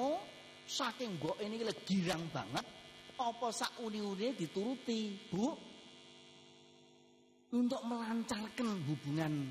saking 0.70 1.18
mbok 1.18 1.34
ini 1.42 1.58
girang 1.82 2.22
banget, 2.30 2.62
apa 3.18 3.48
sak 3.50 3.82
uni-uni 3.82 4.38
dituruti, 4.38 5.18
Bu? 5.26 5.50
Untuk 7.50 7.82
melancarkan 7.82 8.78
hubungan 8.86 9.50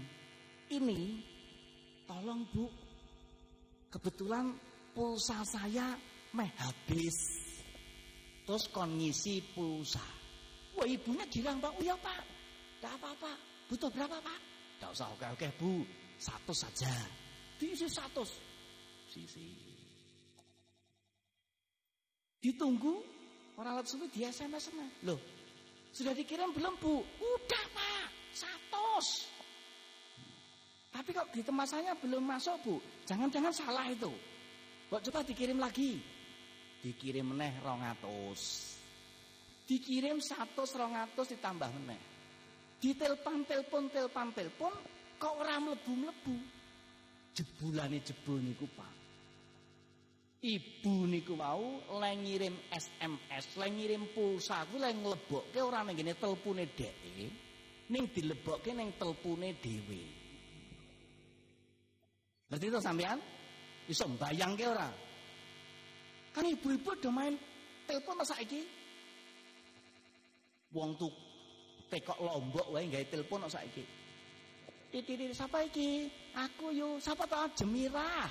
ini, 0.72 1.20
tolong 2.07 2.47
Bu, 2.47 2.72
kebetulan 3.91 4.55
pulsa 4.95 5.43
saya 5.43 5.99
meh 6.32 6.47
habis. 6.55 7.17
Terus 8.47 8.72
kon 8.72 8.95
ngisi 8.95 9.43
pulsa. 9.51 10.01
Wah 10.80 10.88
ibunya 10.88 11.28
girang 11.28 11.59
Pak, 11.59 11.76
oh 11.76 11.84
ya 11.84 11.99
Pak, 11.99 12.24
tidak 12.80 12.95
apa-apa, 13.03 13.32
butuh 13.67 13.91
berapa 13.91 14.15
Pak? 14.24 14.39
Tidak 14.80 14.89
usah 14.95 15.11
oke-oke 15.11 15.51
Bu, 15.59 15.84
satu 16.15 16.55
saja. 16.55 16.95
Diisi 17.59 17.91
satu 17.91 18.24
sisi. 19.11 19.68
Ditunggu 22.39 23.03
orang 23.59 23.79
alat 23.79 23.87
suwi 23.91 24.07
di 24.07 24.23
SMS 24.23 24.71
sana. 24.71 24.87
Loh, 25.03 25.19
sudah 25.91 26.15
dikirim 26.15 26.55
belum 26.55 26.79
bu? 26.79 27.03
Udah 27.03 27.65
pak, 27.75 28.07
satu. 28.31 28.87
Tapi 30.89 31.09
kok 31.11 31.27
di 31.35 31.43
tempat 31.43 31.67
saya 31.67 31.91
belum 31.99 32.23
masuk 32.23 32.55
bu? 32.63 32.75
Jangan-jangan 33.03 33.51
salah 33.51 33.85
itu. 33.91 34.11
Kok 34.89 35.03
coba 35.11 35.19
dikirim 35.27 35.59
lagi? 35.59 35.99
Dikirim 36.79 37.35
meneh 37.35 37.59
rongatus. 37.59 38.73
Dikirim 39.67 40.23
satu 40.23 40.63
rongatus 40.65 41.35
ditambah 41.35 41.69
meneh. 41.75 42.01
Ditelepon, 42.79 43.43
telepon, 43.43 43.91
telepon, 43.91 44.27
telepon, 44.31 44.73
kok 45.19 45.35
orang 45.35 45.67
melebu-melebu. 45.67 46.35
Jebulane 47.35 47.99
jebul 47.99 48.39
niku 48.39 48.65
Pak. 48.71 48.98
Ibu 50.39 51.03
niku 51.03 51.35
mau 51.35 51.83
le 51.99 52.11
ngirim 52.15 52.55
SMS, 52.71 53.59
le 53.59 53.67
ngirim 53.75 54.07
pulsa 54.15 54.63
ku 54.71 54.79
le 54.79 54.87
nglebokke 54.95 55.59
ora 55.59 55.83
ning 55.83 55.99
ngene 55.99 56.15
telepone 56.15 56.63
dheke, 56.63 57.27
ning 57.91 58.03
dilebokke 58.07 58.71
ning 58.71 58.95
telepone 58.95 59.51
dhewe. 59.59 60.01
Ngerti 62.47 62.71
to 62.71 62.79
sampean? 62.79 63.19
Iso 63.91 64.07
mbayangke 64.07 64.63
ora? 64.63 64.87
Kan 66.31 66.47
ibu-ibu 66.47 66.95
do 67.03 67.11
main 67.11 67.35
telepon 67.83 68.23
masa 68.23 68.39
iki. 68.39 68.63
Wong 70.71 70.95
tuh 70.95 71.11
tekok 71.91 72.15
lombok 72.15 72.71
wae 72.71 72.87
gawe 72.87 73.05
telepon 73.11 73.43
kok 73.43 73.59
saiki. 73.59 73.83
Titiri 74.89 75.35
siapa 75.35 75.67
iki? 75.67 76.07
Aku 76.31 76.71
yo 76.71 76.95
siapa 77.01 77.27
tau 77.27 77.49
Jemirah. 77.59 78.29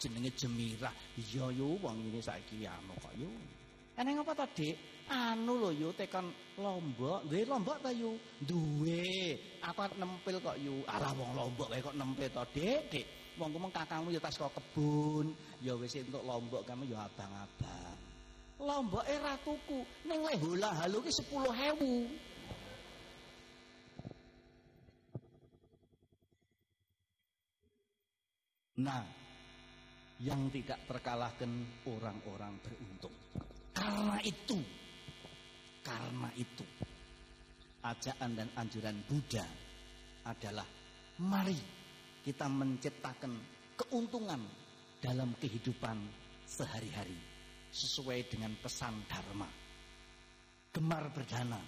Jenenge 0.00 0.32
Jemirah? 0.32 0.92
Iya 1.20 1.52
yo 1.52 1.76
wong 1.84 2.00
ini 2.08 2.24
saiki 2.24 2.64
anu 2.64 2.96
kok 2.96 3.12
yo. 3.20 3.28
Eneng 4.00 4.24
apa 4.24 4.48
Dik? 4.56 5.04
Anu 5.12 5.60
lho 5.60 5.70
yo 5.76 5.88
tekan 5.92 6.32
Lombok, 6.56 7.28
duwe 7.28 7.44
Lombok 7.44 7.84
ta 7.84 7.92
yo? 7.92 8.16
Duwe. 8.40 9.36
Aku 9.60 9.78
arep 9.84 10.00
nempel 10.00 10.40
kok 10.40 10.56
yo. 10.56 10.80
Alah 10.88 11.12
wong 11.12 11.36
Lombok 11.36 11.68
wae 11.68 11.84
kok 11.84 11.92
nempel 11.92 12.32
to, 12.32 12.42
Dik? 12.56 12.80
Dik. 12.88 13.06
Wong 13.36 13.52
kumeng 13.52 13.72
kakangmu 13.72 14.08
yo 14.08 14.20
tas 14.20 14.40
kok 14.40 14.52
kebun, 14.56 15.36
ya 15.60 15.76
wis 15.76 15.92
entuk 16.00 16.24
Lombok 16.24 16.64
kamu 16.64 16.88
yo 16.88 16.96
abang-abang. 16.96 17.98
Lombok 18.60 19.04
era 19.08 19.36
tuku 19.40 19.84
ning 20.04 20.20
le 20.24 20.36
hula 20.40 20.72
halu 20.84 21.00
ki 21.04 21.12
10.000. 21.12 22.30
Nah, 28.80 29.04
yang 30.20 30.52
tidak 30.52 30.84
terkalahkan 30.84 31.48
orang-orang 31.88 32.60
beruntung. 32.60 33.14
Karena 33.72 34.20
itu, 34.20 34.58
karena 35.80 36.28
itu, 36.36 36.64
ajaan 37.80 38.30
dan 38.36 38.48
anjuran 38.56 39.00
Buddha 39.08 39.46
adalah 40.28 40.68
mari 41.24 41.56
kita 42.20 42.44
menciptakan 42.52 43.32
keuntungan 43.80 44.44
dalam 45.00 45.32
kehidupan 45.40 45.96
sehari-hari 46.44 47.16
sesuai 47.72 48.28
dengan 48.28 48.52
pesan 48.60 49.00
Dharma. 49.08 49.48
Gemar 50.70 51.08
berdana, 51.10 51.58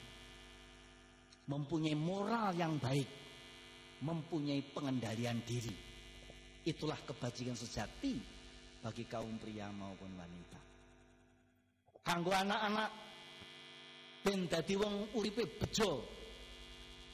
mempunyai 1.48 1.96
moral 1.96 2.53
yang 2.55 2.76
baik, 2.76 3.09
mempunyai 4.05 4.62
pengendalian 4.70 5.42
diri 5.42 5.92
Itulah 6.62 6.98
kebajikan 7.03 7.59
sejati 7.59 8.31
bagi 8.82 9.06
kaum 9.06 9.38
pria 9.38 9.70
maupun 9.70 10.10
wanita. 10.18 10.60
Kanggo 12.02 12.34
anak-anak 12.34 12.90
ben 14.26 14.50
dadi 14.50 14.74
wong 14.74 15.14
uripe 15.14 15.46
bejo. 15.46 16.02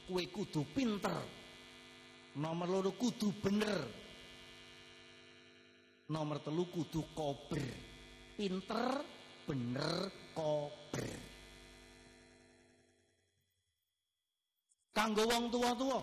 Kuwe 0.09 0.25
kudu 0.33 0.65
pinter. 0.73 1.17
Nomor 2.41 2.65
loro 2.65 2.91
kudu 2.97 3.29
bener. 3.37 3.77
Nomor 6.09 6.41
telu 6.41 6.65
kudu 6.73 7.13
kober. 7.13 7.61
Pinter, 8.33 9.05
bener, 9.45 10.09
kober. 10.33 11.09
Kanggo 14.89 15.23
wong 15.29 15.53
tua-tua 15.53 16.01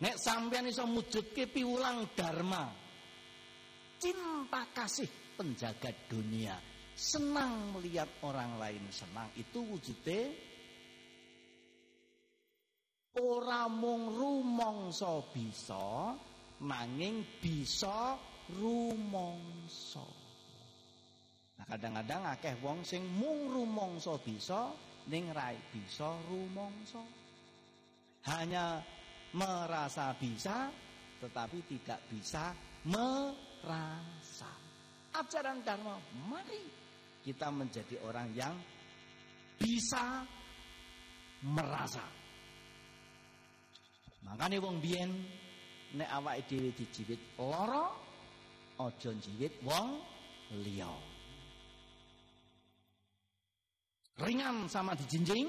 Nek 0.00 0.16
sampean 0.16 0.64
iso 0.64 0.88
mujudke 0.88 1.44
piwulang 1.44 2.16
dharma. 2.16 2.79
Cinta 4.00 4.64
kasih 4.72 5.36
penjaga 5.36 5.92
dunia. 6.08 6.56
Senang 6.96 7.76
melihat 7.76 8.08
orang 8.24 8.56
lain 8.56 8.88
senang 8.88 9.28
itu 9.36 9.60
wujudnya 9.60 10.32
ora 13.20 13.68
mung 13.68 14.08
rumangsa 14.16 15.20
bisa 15.28 16.16
nanging 16.64 17.28
bisa 17.44 18.16
rumangsa. 18.56 20.04
Nah 21.60 21.66
kadang-kadang 21.68 22.24
akeh 22.24 22.56
wong 22.64 22.80
sing 22.80 23.04
mung 23.04 23.52
rumangsa 23.52 24.16
bisa 24.24 24.72
ning 25.12 25.28
ra 25.28 25.52
bisa 25.52 26.16
rumangsa. 26.24 27.04
Hanya 28.32 28.80
merasa 29.36 30.16
bisa 30.16 30.72
tetapi 31.20 31.58
tidak 31.68 32.00
bisa 32.08 32.56
merasa. 33.64 34.50
Ajaran 35.10 35.60
Dharma, 35.66 35.98
mari 36.30 36.62
kita 37.20 37.52
menjadi 37.52 37.98
orang 38.06 38.28
yang 38.32 38.54
bisa 39.60 40.24
merasa. 41.44 42.04
Makanya 44.24 44.60
wong 44.60 44.78
biyen 44.78 45.10
nek 45.96 46.08
awake 46.08 46.46
dhewe 46.46 46.70
dijiwit 46.76 47.20
lara 47.40 47.90
aja 48.80 49.10
jiwit 49.12 49.52
wong 49.64 50.00
liya. 50.64 50.92
Ringan 54.20 54.68
sama 54.68 54.92
dijinjing, 54.92 55.48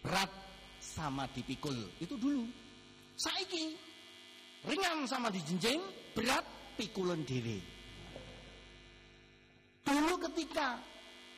berat 0.00 0.32
sama 0.80 1.28
dipikul. 1.28 1.76
Itu 2.00 2.16
dulu. 2.16 2.48
Saiki 3.12 3.76
ringan 4.64 5.04
sama 5.04 5.28
dijinjing, 5.28 5.80
berat 6.18 6.42
pikulan 6.74 7.22
diri. 7.22 7.62
Dulu 9.86 10.18
ketika 10.26 10.74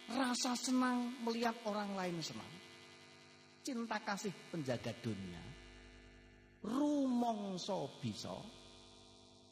rasa 0.09 0.57
senang 0.57 1.21
melihat 1.21 1.53
orang 1.69 1.93
lain 1.93 2.17
senang, 2.25 2.49
cinta 3.61 4.01
kasih 4.01 4.33
penjaga 4.49 4.97
dunia, 5.05 5.45
rumongso 6.65 8.01
bisa, 8.01 8.33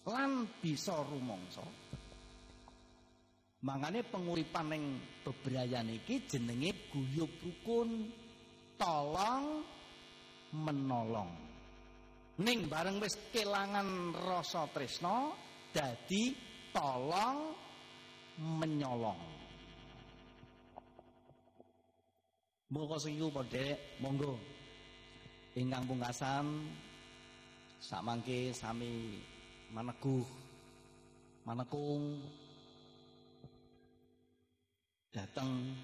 lan 0.08 0.48
bisa 0.64 0.96
rumongso. 1.04 1.68
Mangane 3.68 4.08
penguripan 4.08 4.72
ning 4.72 4.84
bebrayan 5.28 5.92
iki 5.92 6.24
jenenge 6.24 6.88
guyub 6.88 7.28
rukun, 7.44 8.08
tolong 8.80 9.60
menolong. 10.56 11.47
Ning 12.38 12.70
bareng 12.70 13.02
wis 13.02 13.18
kelangan 13.34 14.14
rasa 14.14 14.70
tresna 14.70 15.34
dadi 15.74 16.30
tolong 16.70 17.50
menyolong. 18.38 19.22
Monggo 22.70 22.96
sing 23.02 23.18
padhe 23.34 23.98
monggo. 23.98 24.38
Ingkang 25.58 25.90
pungkasan 25.90 26.46
sakmangke 27.82 28.54
sami 28.54 29.18
maneguh 29.74 30.22
manekung 31.42 32.22
datang 35.10 35.74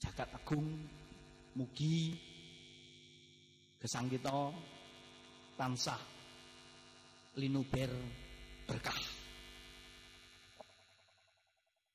jagat 0.00 0.28
agung 0.32 0.64
mugi 1.52 2.16
gesang 3.76 4.08
kita 4.08 4.54
tansah 5.58 5.98
linuber 7.34 7.90
berkah. 8.62 8.94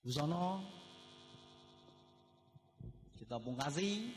Busono 0.03 0.59
kita 3.15 3.39
pungkasi 3.39 4.11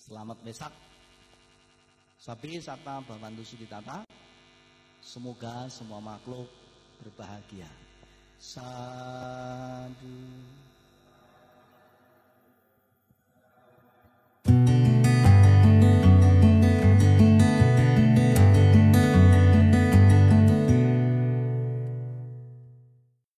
selamat 0.00 0.40
besak 0.40 0.72
sapi 2.16 2.56
serta 2.56 3.04
Bapak 3.04 3.36
Ditata 3.36 4.00
semoga 5.04 5.68
semua 5.68 6.00
makhluk 6.00 6.48
berbahagia. 7.04 7.68
Sadu 8.40 10.16